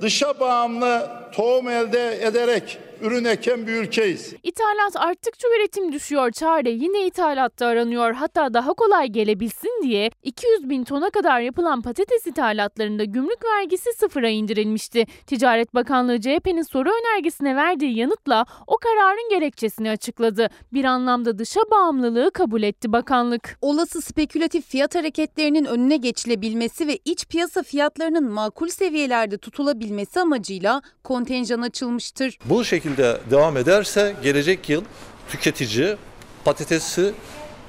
[0.00, 4.34] dışa bağımlı tohum elde ederek ürün eken bir ülkeyiz.
[4.42, 6.30] İthalat arttıkça üretim düşüyor.
[6.30, 8.14] Çare yine ithalatta aranıyor.
[8.14, 14.28] Hatta daha kolay gelebilsin diye 200 bin tona kadar yapılan patates ithalatlarında gümrük vergisi sıfıra
[14.28, 15.06] indirilmişti.
[15.26, 20.48] Ticaret Bakanlığı CHP'nin soru önergesine verdiği yanıtla o kararın gerekçesini açıkladı.
[20.72, 23.58] Bir anlamda dışa bağımlılığı kabul etti bakanlık.
[23.60, 31.60] Olası spekülatif fiyat hareketlerinin önüne geçilebilmesi ve iç piyasa fiyatlarının makul seviyelerde tutulabilmesi amacıyla kontenjan
[31.60, 32.38] açılmıştır.
[32.44, 32.91] Bu şekilde
[33.30, 34.84] devam ederse gelecek yıl
[35.28, 35.96] tüketici
[36.44, 37.12] patatesi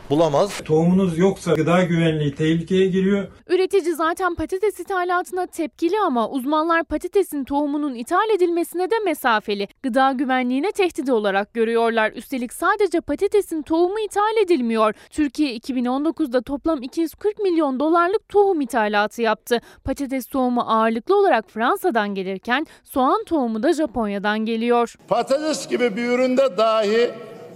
[0.09, 0.61] bulamaz.
[0.65, 3.27] Tohumunuz yoksa gıda güvenliği tehlikeye giriyor.
[3.47, 9.67] Üretici zaten patates ithalatına tepkili ama uzmanlar patatesin tohumunun ithal edilmesine de mesafeli.
[9.83, 12.11] Gıda güvenliğine tehdit olarak görüyorlar.
[12.11, 14.93] Üstelik sadece patatesin tohumu ithal edilmiyor.
[15.09, 19.61] Türkiye 2019'da toplam 240 milyon dolarlık tohum ithalatı yaptı.
[19.83, 24.95] Patates tohumu ağırlıklı olarak Fransa'dan gelirken soğan tohumu da Japonya'dan geliyor.
[25.07, 27.11] Patates gibi bir üründe dahi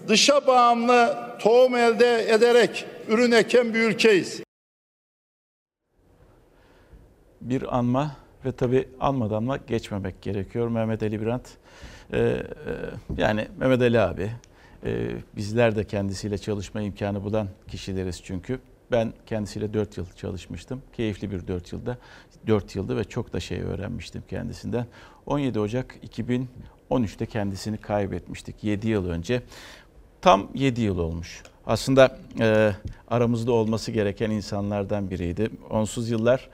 [0.07, 4.43] dışa bağımlı tohum elde ederek ürün eken bir ülkeyiz.
[7.41, 10.67] Bir anma ve tabi anmadan da geçmemek gerekiyor.
[10.67, 11.47] Mehmet Ali Birant,
[12.13, 12.43] e, e,
[13.17, 14.31] yani Mehmet Ali abi,
[14.85, 18.59] e, bizler de kendisiyle çalışma imkanı bulan kişileriz çünkü.
[18.91, 20.81] Ben kendisiyle 4 yıl çalışmıştım.
[20.93, 21.97] Keyifli bir 4 yılda.
[22.47, 24.85] 4 yıldı ve çok da şey öğrenmiştim kendisinden.
[25.25, 25.95] 17 Ocak
[26.89, 29.41] 2013'te kendisini kaybetmiştik 7 yıl önce.
[30.21, 31.43] Tam 7 yıl olmuş.
[31.65, 32.71] Aslında e,
[33.07, 35.49] aramızda olması gereken insanlardan biriydi.
[35.69, 36.49] Onsuz yıllar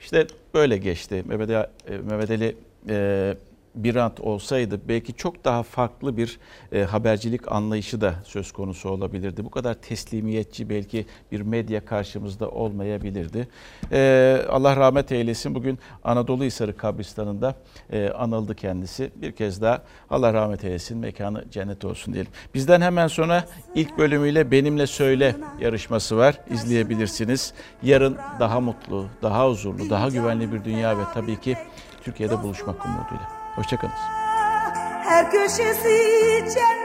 [0.00, 1.22] işte böyle geçti.
[1.26, 2.56] Mehmet, Ali- e, Mehmet Ali
[2.88, 3.36] e,
[3.74, 6.38] Birant olsaydı belki çok daha farklı bir
[6.72, 9.44] e, habercilik anlayışı da söz konusu olabilirdi.
[9.44, 13.48] Bu kadar teslimiyetçi belki bir medya karşımızda olmayabilirdi.
[13.92, 15.54] E, Allah rahmet eylesin.
[15.54, 17.54] Bugün Anadolu Hisarı kabristanında
[17.92, 19.10] e, anıldı kendisi.
[19.16, 20.98] Bir kez daha Allah rahmet eylesin.
[20.98, 22.32] Mekanı cennet olsun diyelim.
[22.54, 23.44] Bizden hemen sonra
[23.74, 26.38] ilk bölümüyle Benimle Söyle yarışması var.
[26.50, 27.54] İzleyebilirsiniz.
[27.82, 31.56] Yarın daha mutlu, daha huzurlu, daha güvenli bir dünya ve tabii ki
[32.02, 33.41] Türkiye'de buluşmak umuduyla.
[33.54, 33.94] Hoşçakalın.
[35.04, 35.98] Her köşesi
[36.54, 36.81] cennetin